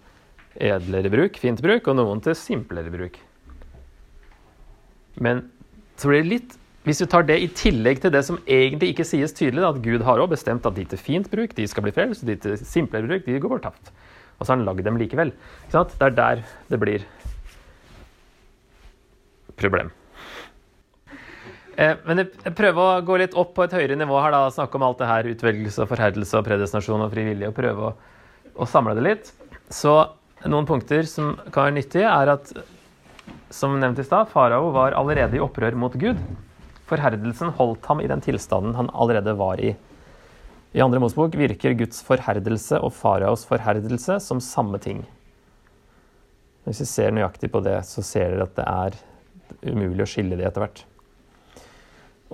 edlere 0.54 1.10
bruk, 1.10 1.38
fint 1.40 1.62
bruk, 1.62 1.88
og 1.88 1.96
noen 1.96 2.20
til 2.22 2.36
simplere 2.38 2.92
bruk. 2.92 3.18
Men 5.16 5.50
så 5.96 6.10
blir 6.10 6.22
det 6.22 6.30
litt 6.30 6.58
Hvis 6.84 7.00
du 7.00 7.06
tar 7.08 7.24
det 7.24 7.38
i 7.40 7.48
tillegg 7.48 8.02
til 8.02 8.12
det 8.12 8.20
som 8.26 8.36
egentlig 8.44 8.90
ikke 8.92 9.06
sies 9.08 9.32
tydelig, 9.32 9.64
at 9.64 9.80
Gud 9.84 10.04
har 10.04 10.20
også 10.20 10.34
bestemt 10.34 10.66
at 10.68 10.76
de 10.76 10.84
til 10.90 11.00
fint 11.00 11.30
bruk 11.32 11.54
de 11.56 11.64
skal 11.68 11.86
bli 11.86 11.94
frelst, 11.96 12.24
og 12.24 12.28
de 12.28 12.36
til 12.36 12.58
simplere 12.60 13.08
bruk 13.08 13.24
de 13.24 13.40
går 13.40 13.54
fortapt. 13.56 13.92
Og 14.36 14.44
så 14.44 14.52
har 14.52 14.58
han 14.58 14.66
lagd 14.68 14.84
dem 14.84 14.98
likevel. 15.00 15.32
Det 15.72 15.84
er 16.04 16.16
der 16.18 16.42
det 16.68 16.80
blir 16.82 17.06
problem. 19.56 19.92
Eh, 21.74 21.96
men 22.06 22.22
jeg 22.22 22.54
prøver 22.54 22.80
å 22.82 23.02
gå 23.06 23.18
litt 23.18 23.34
opp 23.38 23.54
på 23.56 23.64
et 23.64 23.74
høyere 23.74 23.96
nivå 23.98 24.18
her, 24.22 24.34
da, 24.34 24.46
snakke 24.52 24.78
om 24.78 24.86
alt 24.86 25.00
det 25.00 25.10
her, 25.10 25.30
utvelgelse 25.32 25.82
og 25.82 25.90
forherdelse 25.90 26.38
og 26.38 26.46
predestinasjon 26.46 27.06
og 27.06 27.10
frivillig, 27.14 27.48
og 27.48 27.56
prøve 27.56 27.88
å, 27.88 27.92
å, 28.54 28.68
samle 28.70 28.94
det 28.98 29.06
litt. 29.08 29.32
Så 29.72 29.96
noen 30.44 30.68
punkter 30.68 31.08
som 31.10 31.34
kan 31.48 31.70
være 31.70 31.78
nyttige, 31.80 32.10
er 32.10 32.34
at 32.36 32.52
som 33.54 33.74
nevnt 33.80 34.02
i 34.02 34.06
stad, 34.06 34.28
farao 34.30 34.68
var 34.74 34.98
allerede 34.98 35.38
i 35.38 35.42
opprør 35.42 35.78
mot 35.78 35.94
Gud. 35.98 36.20
Forherdelsen 36.94 37.50
holdt 37.58 37.86
ham 37.90 38.00
i 38.00 38.08
den 38.10 38.22
tilstanden 38.22 38.76
han 38.78 38.90
allerede 38.94 39.34
var 39.38 39.60
i. 39.60 39.74
I 40.74 40.82
andre 40.82 41.00
Mosebok 41.02 41.34
virker 41.38 41.74
Guds 41.78 42.02
forherdelse 42.06 42.78
og 42.82 42.94
faraos 42.94 43.44
forherdelse 43.46 44.20
som 44.22 44.42
samme 44.42 44.78
ting. 44.82 45.04
Hvis 46.64 46.80
vi 46.82 46.86
ser 46.88 47.14
nøyaktig 47.14 47.50
på 47.52 47.62
det, 47.64 47.80
så 47.86 48.02
ser 48.02 48.32
dere 48.32 48.46
at 48.46 48.54
det 48.56 48.66
er 48.66 49.72
umulig 49.74 50.06
å 50.06 50.08
skille 50.08 50.38
det 50.38 50.46
etter 50.48 50.64
hvert. 50.64 50.84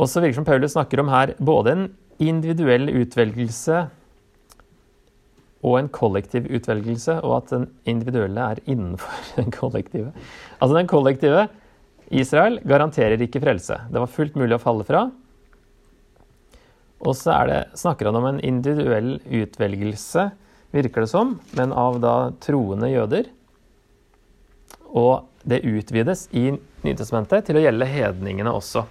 Og 0.01 0.09
så 0.09 0.23
virker 0.23 0.39
som 0.39 0.49
Paulus 0.49 0.77
snakker 0.77 1.03
om 1.03 1.11
her 1.13 1.35
både 1.41 1.75
en 1.75 1.89
individuell 2.21 2.89
utvelgelse 3.01 3.81
og 5.61 5.75
en 5.77 5.91
kollektiv 5.93 6.47
utvelgelse, 6.49 7.19
og 7.21 7.35
at 7.37 7.51
den 7.53 7.67
individuelle 7.89 8.45
er 8.55 8.63
innenfor 8.65 9.25
den 9.41 9.53
kollektive. 9.53 10.13
Altså 10.61 10.77
den 10.79 10.89
kollektive 10.89 11.49
Israel 12.11 12.59
garanterer 12.67 13.23
ikke 13.23 13.43
frelse. 13.43 13.77
Det 13.91 14.03
var 14.03 14.11
fullt 14.11 14.39
mulig 14.39 14.57
å 14.57 14.63
falle 14.63 14.87
fra. 14.87 15.05
Og 17.01 17.17
så 17.17 17.35
det, 17.49 17.61
snakker 17.81 18.11
han 18.11 18.19
om 18.19 18.27
en 18.29 18.41
individuell 18.45 19.15
utvelgelse, 19.25 20.29
virker 20.75 21.07
det 21.07 21.11
som, 21.11 21.39
men 21.57 21.73
av 21.73 22.01
da 22.03 22.15
troende 22.43 22.91
jøder. 22.91 23.31
Og 24.91 25.27
det 25.49 25.63
utvides 25.65 26.27
i 26.37 26.51
Nytestamentet 26.81 27.45
til 27.45 27.59
å 27.59 27.63
gjelde 27.63 27.89
hedningene 27.89 28.53
også. 28.57 28.87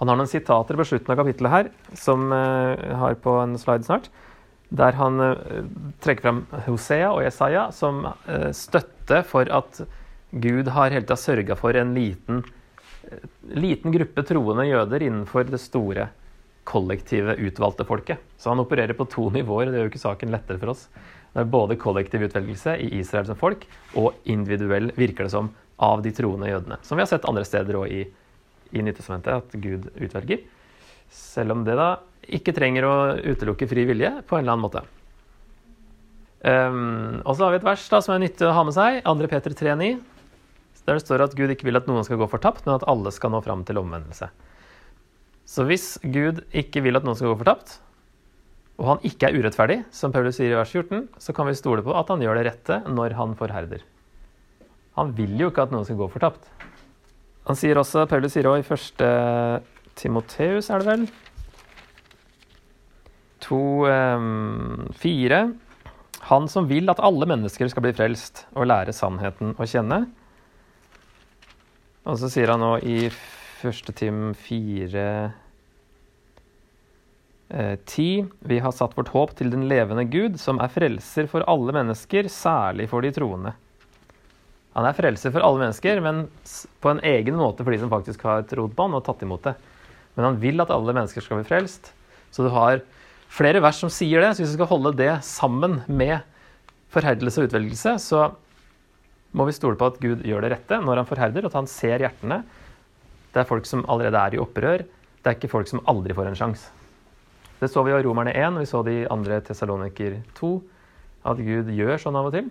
Han 0.00 0.10
har 0.10 0.18
noen 0.18 0.28
sitater 0.28 0.76
på 0.76 0.84
slutten 0.84 1.14
av 1.14 1.20
kapittelet 1.20 1.52
her, 1.52 1.70
som 1.96 2.26
jeg 2.34 2.74
uh, 2.76 2.98
har 3.00 3.16
på 3.24 3.36
en 3.40 3.54
slide 3.60 3.86
snart, 3.86 4.10
der 4.68 4.96
han 4.98 5.20
uh, 5.22 5.62
trekker 6.04 6.26
fram 6.26 6.42
Hosea 6.66 7.12
og 7.14 7.22
Jesaja 7.24 7.68
som 7.76 8.02
uh, 8.04 8.50
støtte 8.56 9.22
for 9.28 9.48
at 9.48 9.80
Gud 10.32 10.68
har 10.72 10.90
hele 10.90 11.04
tida 11.04 11.18
sørga 11.20 11.56
for 11.60 11.76
en 11.76 11.92
liten, 11.94 12.42
eh, 13.04 13.24
liten 13.52 13.92
gruppe 13.92 14.24
troende 14.24 14.64
jøder 14.64 15.04
innenfor 15.04 15.44
det 15.44 15.60
store 15.60 16.08
kollektive 16.64 17.36
utvalgte 17.36 17.84
folket. 17.84 18.18
Så 18.38 18.48
han 18.48 18.62
opererer 18.62 18.96
på 18.96 19.08
to 19.12 19.28
nivåer, 19.36 19.68
og 19.68 19.72
det 19.72 19.80
gjør 19.80 19.90
jo 19.90 19.92
ikke 19.92 20.06
saken 20.06 20.32
lettere 20.32 20.62
for 20.62 20.72
oss. 20.72 20.86
Det 21.32 21.44
er 21.44 21.52
både 21.52 21.76
kollektiv 21.80 22.24
utvelgelse 22.28 22.78
i 22.80 22.88
Israel 23.00 23.28
som 23.28 23.36
folk, 23.36 23.66
og 23.96 24.14
individuell, 24.24 24.92
virker 24.96 25.28
det 25.28 25.34
som, 25.34 25.50
av 25.82 26.02
de 26.04 26.12
troende 26.14 26.48
jødene. 26.48 26.78
Som 26.84 26.96
vi 26.96 27.04
har 27.04 27.10
sett 27.10 27.28
andre 27.28 27.44
steder 27.48 27.76
òg 27.80 27.92
i, 27.92 28.02
i 28.72 28.84
Nyttestamentet, 28.84 29.40
at 29.40 29.60
Gud 29.60 29.88
utvelger. 29.96 30.44
Selv 31.12 31.56
om 31.56 31.64
det 31.66 31.76
da 31.76 31.96
ikke 32.22 32.54
trenger 32.56 32.86
å 32.86 32.96
utelukke 33.18 33.68
fri 33.68 33.84
vilje 33.88 34.12
på 34.28 34.36
en 34.36 34.44
eller 34.44 34.54
annen 34.54 34.64
måte. 34.64 34.84
Um, 36.42 37.20
og 37.22 37.36
så 37.36 37.46
har 37.46 37.54
vi 37.54 37.60
et 37.60 37.66
vers 37.66 37.84
da, 37.90 38.00
som 38.02 38.14
er 38.14 38.22
nyttig 38.24 38.46
å 38.48 38.54
ha 38.54 38.64
med 38.66 38.76
seg. 38.76 39.02
2. 39.06 39.28
Peter 39.30 39.56
3,9. 39.56 39.92
Der 40.86 40.98
det 40.98 41.04
står 41.04 41.22
at 41.22 41.36
Gud 41.38 41.52
ikke 41.52 41.68
vil 41.68 41.78
at 41.78 41.86
noen 41.86 42.04
skal 42.06 42.18
gå 42.18 42.26
fortapt, 42.30 42.64
men 42.66 42.74
at 42.74 42.86
alle 42.90 43.12
skal 43.14 43.30
nå 43.30 43.42
fram 43.44 43.62
til 43.66 43.78
omvendelse. 43.78 44.28
Så 45.46 45.66
hvis 45.68 45.94
Gud 46.02 46.42
ikke 46.54 46.82
vil 46.82 46.98
at 46.98 47.06
noen 47.06 47.18
skal 47.18 47.32
gå 47.32 47.38
fortapt, 47.42 47.78
og 48.80 48.88
han 48.88 49.02
ikke 49.06 49.28
er 49.28 49.38
urettferdig, 49.38 49.82
som 49.94 50.14
Paulus 50.14 50.38
sier 50.40 50.54
i 50.54 50.58
vers 50.58 50.72
14, 50.72 51.06
så 51.20 51.34
kan 51.36 51.46
vi 51.46 51.54
stole 51.58 51.84
på 51.86 51.94
at 51.94 52.08
han 52.10 52.22
gjør 52.24 52.40
det 52.40 52.46
rette 52.48 52.78
når 52.90 53.14
han 53.18 53.36
forherder. 53.38 53.84
Han 54.98 55.12
vil 55.16 55.36
jo 55.40 55.50
ikke 55.52 55.66
at 55.66 55.74
noen 55.74 55.86
skal 55.86 56.00
gå 56.00 56.08
fortapt. 56.12 56.48
Han 57.46 57.58
sier 57.58 57.78
også, 57.78 58.06
Paulus 58.10 58.34
sier 58.34 58.48
også 58.48 58.62
i 58.62 58.66
første 58.66 59.10
Timoteus, 59.98 60.70
er 60.70 60.82
det 60.82 60.88
vel? 60.88 61.04
To 63.42 63.62
um, 63.86 64.88
fire. 64.98 65.44
Han 66.30 66.46
som 66.50 66.68
vil 66.70 66.90
at 66.90 67.02
alle 67.02 67.26
mennesker 67.28 67.70
skal 67.70 67.84
bli 67.86 67.94
frelst 67.96 68.44
og 68.54 68.68
lære 68.70 68.94
sannheten 68.94 69.56
å 69.58 69.68
kjenne. 69.68 70.04
Og 72.02 72.18
så 72.18 72.30
sier 72.32 72.50
han 72.50 72.62
nå 72.62 72.76
i 72.82 73.06
første 73.60 73.94
Tim 73.94 74.32
fire 74.34 75.06
10. 77.52 78.06
Eh, 78.18 78.26
Vi 78.40 78.58
har 78.64 78.72
satt 78.74 78.96
vårt 78.98 79.12
håp 79.14 79.36
til 79.38 79.52
den 79.52 79.68
levende 79.70 80.04
Gud, 80.10 80.40
som 80.40 80.58
er 80.58 80.72
frelser 80.72 81.28
for 81.30 81.46
alle 81.46 81.74
mennesker, 81.76 82.26
særlig 82.32 82.88
for 82.90 83.04
de 83.04 83.12
troende. 83.14 83.54
Han 84.74 84.88
er 84.88 84.96
frelser 84.96 85.30
for 85.34 85.44
alle 85.44 85.60
mennesker, 85.60 86.00
men 86.02 86.24
på 86.80 86.90
en 86.90 87.02
egen 87.04 87.36
måte 87.36 87.62
for 87.62 87.70
de 87.74 87.78
som 87.82 87.92
faktisk 87.92 88.24
har 88.24 88.46
trodd 88.48 88.74
på 88.74 88.88
og 88.88 89.04
tatt 89.04 89.22
imot 89.22 89.44
det. 89.44 89.54
Men 90.16 90.30
han 90.30 90.40
vil 90.40 90.60
at 90.64 90.72
alle 90.72 90.94
mennesker 90.96 91.22
skal 91.22 91.38
bli 91.38 91.48
frelst. 91.48 91.92
Så 92.32 92.42
du 92.42 92.50
har 92.52 92.80
flere 93.32 93.60
vers 93.62 93.78
som 93.78 93.92
sier 93.92 94.24
det. 94.24 94.32
Så 94.34 94.42
hvis 94.42 94.56
du 94.56 94.58
skal 94.58 94.72
holde 94.72 94.96
det 94.96 95.12
sammen 95.28 95.82
med 95.86 96.24
forherdelse 96.92 97.40
og 97.40 97.50
utvelgelse, 97.50 97.94
så 98.00 98.32
må 99.32 99.46
vi 99.48 99.54
stole 99.56 99.78
på 99.80 99.88
at 99.88 99.98
Gud 100.02 100.24
gjør 100.28 100.44
det 100.44 100.52
rette 100.54 100.78
når 100.82 101.02
han 101.02 101.08
forherder, 101.08 101.48
at 101.48 101.56
han 101.56 101.68
ser 101.70 102.04
hjertene. 102.04 102.42
Det 103.32 103.40
er 103.40 103.48
folk 103.48 103.68
som 103.68 103.84
allerede 103.88 104.20
er 104.20 104.36
i 104.36 104.40
opprør. 104.42 104.84
Det 105.22 105.30
er 105.30 105.38
ikke 105.38 105.52
folk 105.52 105.70
som 105.70 105.82
aldri 105.88 106.16
får 106.16 106.30
en 106.30 106.38
sjanse. 106.38 106.68
Det 107.62 107.70
så 107.70 107.84
vi 107.86 107.94
i 107.94 108.02
Romerne 108.02 108.34
1, 108.34 108.56
og 108.56 108.64
vi 108.64 108.68
så 108.68 108.82
det 108.82 108.94
i 108.98 109.08
andre 109.10 109.38
Tessaloniker 109.46 110.18
2, 110.34 110.52
at 111.30 111.42
Gud 111.46 111.70
gjør 111.70 112.00
sånn 112.02 112.18
av 112.18 112.28
og 112.28 112.34
til. 112.34 112.48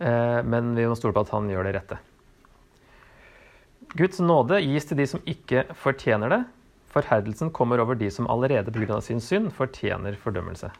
Eh, 0.00 0.40
men 0.48 0.72
vi 0.78 0.86
må 0.88 0.96
stole 0.96 1.12
på 1.14 1.26
at 1.26 1.34
han 1.34 1.50
gjør 1.52 1.68
det 1.68 1.74
rette. 1.76 2.00
Guds 3.98 4.22
nåde 4.22 4.62
gis 4.64 4.86
til 4.88 5.00
de 5.02 5.06
som 5.10 5.22
ikke 5.28 5.66
fortjener 5.76 6.32
det. 6.32 6.40
Forherdelsen 6.94 7.52
kommer 7.54 7.82
over 7.82 7.98
de 7.98 8.08
som 8.10 8.28
allerede 8.30 8.72
pga. 8.72 9.00
sin 9.00 9.20
synd 9.20 9.52
fortjener 9.52 10.16
fordømmelse. 10.16 10.70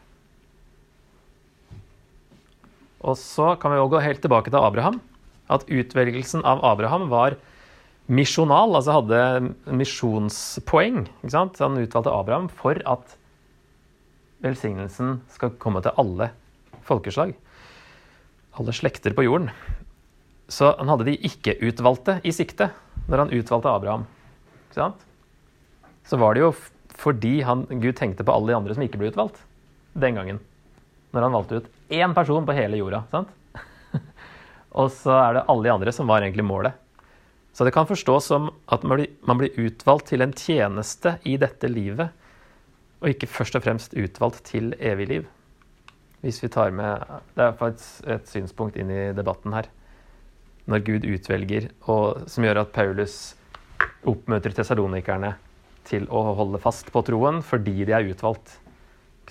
Og 3.01 3.17
så 3.17 3.55
kan 3.57 3.73
vi 3.73 3.79
også 3.81 3.95
gå 3.95 4.03
helt 4.05 4.21
tilbake 4.21 4.51
til 4.53 4.61
Abraham. 4.61 4.99
At 5.51 5.65
utvelgelsen 5.67 6.45
av 6.47 6.61
Abraham 6.65 7.09
var 7.11 7.35
misjonal, 8.11 8.75
altså 8.77 8.99
hadde 8.99 9.21
misjonspoeng. 9.65 11.05
Han 11.31 11.81
utvalgte 11.81 12.13
Abraham 12.13 12.47
for 12.49 12.77
at 12.85 13.17
velsignelsen 14.41 15.19
skal 15.33 15.53
komme 15.61 15.81
til 15.85 15.95
alle 16.01 16.31
folkeslag. 16.87 17.33
Alle 18.59 18.73
slekter 18.75 19.15
på 19.17 19.25
jorden. 19.25 19.51
Så 20.51 20.73
han 20.77 20.91
hadde 20.91 21.07
de 21.07 21.19
ikke-utvalgte 21.29 22.19
i 22.27 22.33
sikte 22.35 22.69
når 23.07 23.25
han 23.25 23.33
utvalgte 23.33 23.71
Abraham. 23.71 24.05
Så 24.75 26.19
var 26.19 26.35
det 26.35 26.43
jo 26.43 26.53
fordi 27.01 27.39
han, 27.47 27.63
Gud 27.81 27.95
tenkte 27.97 28.25
på 28.27 28.33
alle 28.35 28.51
de 28.51 28.57
andre 28.57 28.75
som 28.75 28.83
ikke 28.83 28.99
ble 28.99 29.09
utvalgt 29.13 29.39
den 29.97 30.17
gangen. 30.19 30.41
Når 31.15 31.25
han 31.25 31.35
valgte 31.35 31.61
ut 31.61 31.69
én 31.91 32.15
person 32.15 32.45
på 32.47 32.55
hele 32.55 32.79
jorda. 32.79 33.03
Sant? 33.11 33.29
Og 34.79 34.91
så 34.95 35.13
er 35.17 35.35
det 35.37 35.45
alle 35.51 35.67
de 35.67 35.73
andre 35.73 35.93
som 35.95 36.09
var 36.09 36.23
egentlig 36.23 36.47
målet. 36.47 36.77
Så 37.51 37.67
det 37.67 37.73
kan 37.75 37.87
forstås 37.87 38.29
som 38.31 38.47
at 38.71 38.83
man 38.87 39.37
blir 39.37 39.59
utvalgt 39.59 40.07
til 40.13 40.23
en 40.23 40.33
tjeneste 40.33 41.17
i 41.27 41.35
dette 41.39 41.67
livet, 41.67 42.13
og 43.01 43.11
ikke 43.11 43.27
først 43.27 43.57
og 43.59 43.65
fremst 43.65 43.95
utvalgt 43.97 44.45
til 44.47 44.71
evig 44.79 45.07
liv. 45.09 45.27
Hvis 46.21 46.39
vi 46.43 46.51
tar 46.53 46.71
med 46.71 47.01
Det 47.35 47.43
er 47.43 47.57
faktisk 47.57 48.07
et 48.07 48.27
synspunkt 48.29 48.77
inn 48.77 48.91
i 48.93 49.11
debatten 49.17 49.53
her. 49.53 49.67
Når 50.69 50.83
Gud 50.85 51.05
utvelger, 51.09 51.71
og 51.89 52.29
som 52.29 52.45
gjør 52.45 52.61
at 52.61 52.71
Paulus 52.71 53.35
oppmøter 54.07 54.53
tessalonikerne 54.53 55.33
til 55.89 56.05
å 56.13 56.21
holde 56.37 56.61
fast 56.61 56.91
på 56.93 57.01
troen 57.05 57.41
fordi 57.43 57.83
de 57.89 57.95
er 57.97 58.07
utvalgt. 58.13 58.59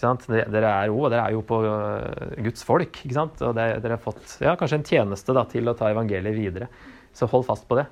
Dere 0.00 0.70
er, 0.70 0.88
jo, 0.88 1.04
dere 1.12 1.26
er 1.26 1.34
jo 1.36 1.42
på 1.44 1.60
øh, 1.66 2.34
Guds 2.46 2.64
folk, 2.64 3.02
og 3.04 3.54
dere 3.58 3.92
har 3.92 4.00
fått 4.00 4.38
ja, 4.40 4.54
kanskje 4.56 4.80
en 4.80 4.86
tjeneste 4.88 5.36
da, 5.36 5.44
til 5.50 5.68
å 5.68 5.76
ta 5.76 5.90
evangeliet 5.92 6.36
videre. 6.36 6.70
Så 7.12 7.28
hold 7.28 7.44
fast 7.48 7.66
på 7.68 7.76
det. 7.80 7.86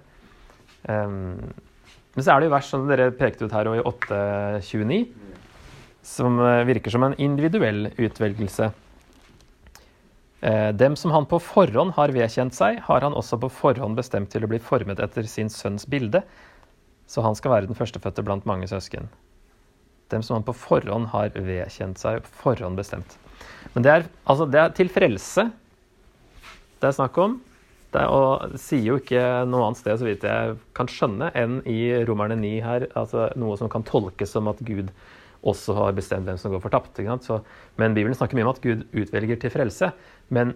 Um, 0.89 1.37
men 2.15 2.25
så 2.25 2.33
er 2.33 2.41
det 2.41 2.49
jo 2.49 2.55
vers 2.55 2.69
som 2.73 2.89
dere 2.89 3.13
pekte 3.15 3.47
ut 3.47 3.55
her 3.55 3.69
i 3.71 3.83
8.29, 3.87 5.01
som 6.09 6.41
eh, 6.43 6.65
virker 6.67 6.91
som 6.95 7.05
en 7.07 7.17
individuell 7.21 7.91
utvelgelse. 7.95 8.71
Eh, 10.41 10.69
dem 10.75 10.97
som 10.97 11.13
han 11.15 11.29
på 11.31 11.39
forhånd 11.43 11.95
har 11.99 12.15
vedkjent 12.15 12.57
seg, 12.57 12.81
har 12.87 13.07
han 13.07 13.15
også 13.15 13.39
på 13.43 13.53
forhånd 13.53 13.99
bestemt 13.99 14.33
til 14.35 14.47
å 14.47 14.51
bli 14.51 14.59
formet 14.63 15.03
etter 15.05 15.27
sin 15.31 15.51
sønns 15.53 15.87
bilde, 15.91 16.25
så 17.07 17.23
han 17.23 17.39
skal 17.39 17.55
være 17.55 17.71
den 17.71 17.79
førstefødte 17.79 18.25
blant 18.27 18.47
mange 18.49 18.67
søsken. 18.71 19.07
Dem 20.13 20.25
som 20.25 20.39
han 20.39 20.47
på 20.47 20.57
forhånd 20.57 21.11
har 21.13 21.35
vedkjent 21.35 22.01
seg, 22.01 22.25
forhånd 22.43 22.81
bestemt. 22.81 23.19
Men 23.75 23.85
det 23.85 23.93
er, 23.93 24.07
altså, 24.25 24.47
det 24.49 24.61
er 24.63 24.77
til 24.77 24.91
frelse 24.93 25.49
det 26.79 26.87
er 26.87 26.95
snakk 26.95 27.17
om. 27.19 27.39
Det, 27.89 28.03
og 28.05 28.59
sier 28.61 28.85
jo 28.85 28.99
ikke 29.01 29.23
noe 29.49 29.71
annet 29.71 29.81
sted, 29.81 29.97
så 29.99 30.07
vidt 30.07 30.27
jeg 30.29 30.59
kan 30.77 30.91
skjønne, 30.93 31.31
enn 31.39 31.61
i 31.69 31.81
Romerne 32.07 32.37
9 32.39 32.51
her, 32.63 32.85
altså 32.99 33.31
noe 33.41 33.57
som 33.59 33.71
kan 33.73 33.87
tolkes 33.89 34.35
som 34.37 34.51
at 34.51 34.61
Gud 34.67 34.93
også 35.49 35.75
har 35.77 35.97
bestemt 35.97 36.29
hvem 36.29 36.39
som 36.39 36.53
går 36.53 36.63
fortapt. 36.63 37.01
men 37.77 37.95
Bibelen 37.95 38.15
snakker 38.15 38.37
mye 38.37 38.45
om 38.45 38.55
at 38.55 38.63
Gud 38.63 38.85
utvelger 38.93 39.41
til 39.41 39.51
frelse. 39.51 39.93
Men, 40.29 40.55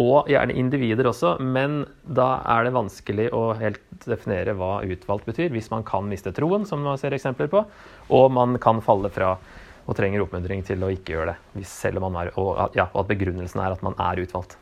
og 0.00 0.30
gjerne 0.30 0.54
individer 0.56 1.08
også, 1.10 1.34
men 1.44 1.82
da 2.02 2.38
er 2.48 2.64
det 2.64 2.72
vanskelig 2.72 3.26
å 3.36 3.50
helt 3.60 3.82
definere 4.06 4.54
hva 4.56 4.78
utvalgt 4.88 5.28
betyr, 5.28 5.52
hvis 5.52 5.68
man 5.72 5.84
kan 5.84 6.08
miste 6.08 6.32
troen, 6.32 6.64
som 6.68 6.80
man 6.84 7.00
ser 7.00 7.12
eksempler 7.12 7.50
på, 7.52 7.64
og 8.08 8.32
man 8.32 8.56
kan 8.62 8.80
falle 8.84 9.12
fra 9.12 9.36
og 9.82 9.96
trenger 9.98 10.22
oppmuntring 10.22 10.62
til 10.64 10.82
å 10.84 10.90
ikke 10.94 11.16
gjøre 11.16 11.32
det, 11.34 11.64
selv 11.68 11.98
om 11.98 12.06
man 12.08 12.20
er, 12.22 12.30
og, 12.38 12.70
ja, 12.78 12.86
og 12.92 13.02
at 13.02 13.10
begrunnelsen 13.10 13.60
er 13.60 13.74
at 13.74 13.82
man 13.84 13.96
er 14.00 14.22
utvalgt. 14.22 14.54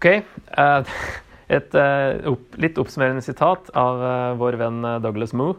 Ok. 0.00 0.08
Eh, 0.08 0.94
et 1.52 1.76
eh, 1.76 2.32
litt 2.64 2.80
oppsummerende 2.80 3.22
sitat 3.22 3.68
av 3.76 4.00
eh, 4.02 4.30
vår 4.40 4.58
venn 4.58 4.80
Douglas 5.04 5.36
Moo. 5.36 5.58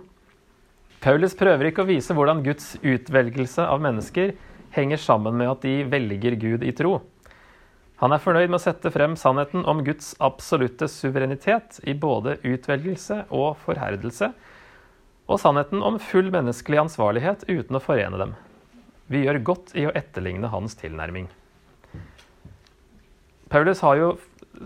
Paulus 1.03 1.37
prøver 1.37 1.69
ikke 1.69 1.83
å 1.85 1.87
vise 1.87 2.15
hvordan 2.15 2.41
Guds 2.43 2.73
utvelgelse 2.81 3.63
av 3.67 3.81
mennesker 3.83 4.33
henger 4.73 4.99
sammen 4.99 5.37
med 5.37 5.51
at 5.51 5.63
de 5.63 5.81
velger 5.87 6.37
Gud 6.41 6.65
i 6.65 6.73
tro. 6.75 6.97
Han 8.03 8.11
er 8.11 8.19
fornøyd 8.19 8.49
med 8.51 8.57
å 8.57 8.63
sette 8.65 8.89
frem 8.91 9.13
sannheten 9.15 9.61
om 9.63 9.79
Guds 9.87 10.09
absolutte 10.19 10.89
suverenitet 10.91 11.77
i 11.87 11.93
både 11.95 12.33
utvelgelse 12.43 13.21
og 13.31 13.53
forherdelse, 13.63 14.27
og 15.31 15.39
sannheten 15.39 15.79
om 15.87 16.01
full 16.03 16.27
menneskelig 16.33 16.81
ansvarlighet 16.81 17.45
uten 17.47 17.79
å 17.79 17.81
forene 17.85 18.19
dem. 18.19 18.33
Vi 19.07 19.23
gjør 19.23 19.39
godt 19.47 19.71
i 19.79 19.87
å 19.87 19.95
etterligne 19.95 20.51
hans 20.51 20.75
tilnærming. 20.81 21.29
Paulus 23.47 23.79
har 23.87 23.95
jo 24.01 24.11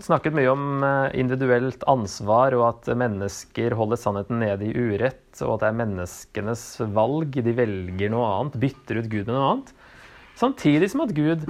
snakket 0.02 0.34
mye 0.34 0.50
om 0.50 0.82
eh, 0.82 1.14
individuelt 1.22 1.86
ansvar, 1.86 2.58
og 2.58 2.66
at 2.72 2.90
mennesker 2.90 3.78
holder 3.78 4.02
sannheten 4.02 4.42
nede 4.42 4.66
i 4.66 4.74
urett, 4.74 5.30
og 5.44 5.60
at 5.60 5.62
det 5.62 5.70
er 5.70 5.80
menneskenes 5.84 6.68
valg. 6.90 7.38
De 7.38 7.54
velger 7.54 8.10
noe 8.10 8.34
annet, 8.34 8.58
bytter 8.66 8.98
ut 8.98 9.12
Gud 9.14 9.26
med 9.28 9.36
noe 9.36 9.50
annet. 9.52 9.74
Samtidig 10.42 10.90
som 10.90 11.06
at 11.06 11.14
Gud 11.14 11.46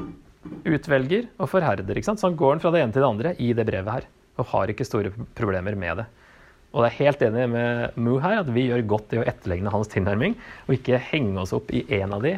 utvelger 0.69 1.29
og 1.39 1.51
forherder. 1.51 2.01
Så 2.05 2.17
han 2.23 2.39
går 2.39 2.63
fra 2.63 2.73
det 2.75 2.85
ene 2.85 2.95
til 2.95 3.05
det 3.05 3.11
andre 3.11 3.35
i 3.43 3.53
det 3.57 3.67
brevet 3.69 3.95
her, 3.95 4.09
og 4.39 4.51
har 4.53 4.73
ikke 4.73 4.87
store 4.87 5.13
problemer 5.39 5.79
med 5.79 6.03
det. 6.03 6.07
Og 6.77 6.85
det 6.85 6.91
er 6.91 6.99
helt 6.99 7.23
enig 7.25 7.47
med 7.49 7.97
Moo 7.97 8.21
her, 8.21 8.43
at 8.43 8.51
vi 8.53 8.67
gjør 8.69 8.85
godt 8.91 9.17
i 9.17 9.23
å 9.23 9.27
etterlegne 9.27 9.73
hans 9.73 9.89
tilnærming, 9.93 10.37
og 10.67 10.77
ikke 10.77 11.01
henge 11.01 11.41
oss 11.41 11.55
opp 11.57 11.73
i 11.73 11.87
en 12.01 12.13
av 12.19 12.25
de 12.27 12.37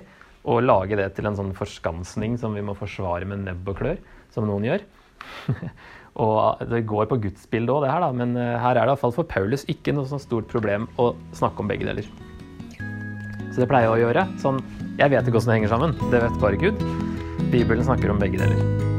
og 0.49 0.63
lage 0.65 0.97
det 0.97 1.11
til 1.17 1.29
en 1.29 1.37
sånn 1.37 1.53
forskansning 1.57 2.39
som 2.41 2.55
vi 2.57 2.65
må 2.65 2.73
forsvare 2.79 3.29
med 3.29 3.45
nebb 3.45 3.69
og 3.69 3.81
klør, 3.83 4.01
som 4.33 4.47
noen 4.49 4.65
gjør. 4.71 4.87
og 6.25 6.63
det 6.71 6.87
går 6.89 7.11
på 7.11 7.21
gudsbildet 7.27 7.75
òg, 7.75 7.85
det 7.85 7.93
her, 7.93 8.07
da. 8.07 8.11
Men 8.23 8.33
eh, 8.41 8.57
her 8.57 8.73
er 8.73 8.87
det 8.87 8.95
iallfall 8.95 9.15
for 9.19 9.29
Paulus 9.29 9.67
ikke 9.69 9.93
noe 9.97 10.09
sånn 10.09 10.23
stort 10.23 10.49
problem 10.49 10.89
å 10.97 11.13
snakke 11.37 11.61
om 11.61 11.71
begge 11.71 11.89
deler. 11.91 12.09
Så 13.51 13.61
det 13.61 13.69
pleier 13.69 13.91
jeg 13.91 13.97
å 13.99 14.03
gjøre. 14.07 14.29
Sånn 14.41 14.63
Jeg 15.01 15.13
vet 15.13 15.27
ikke 15.27 15.41
åssen 15.41 15.53
det 15.53 15.61
henger 15.61 15.75
sammen. 15.75 15.97
Det 16.13 16.23
vet 16.23 16.41
bare 16.41 16.61
Gud. 16.61 17.20
Bibelen 17.51 17.85
snakker 17.85 18.11
om 18.11 18.19
begge 18.19 18.39
deler. 18.39 18.90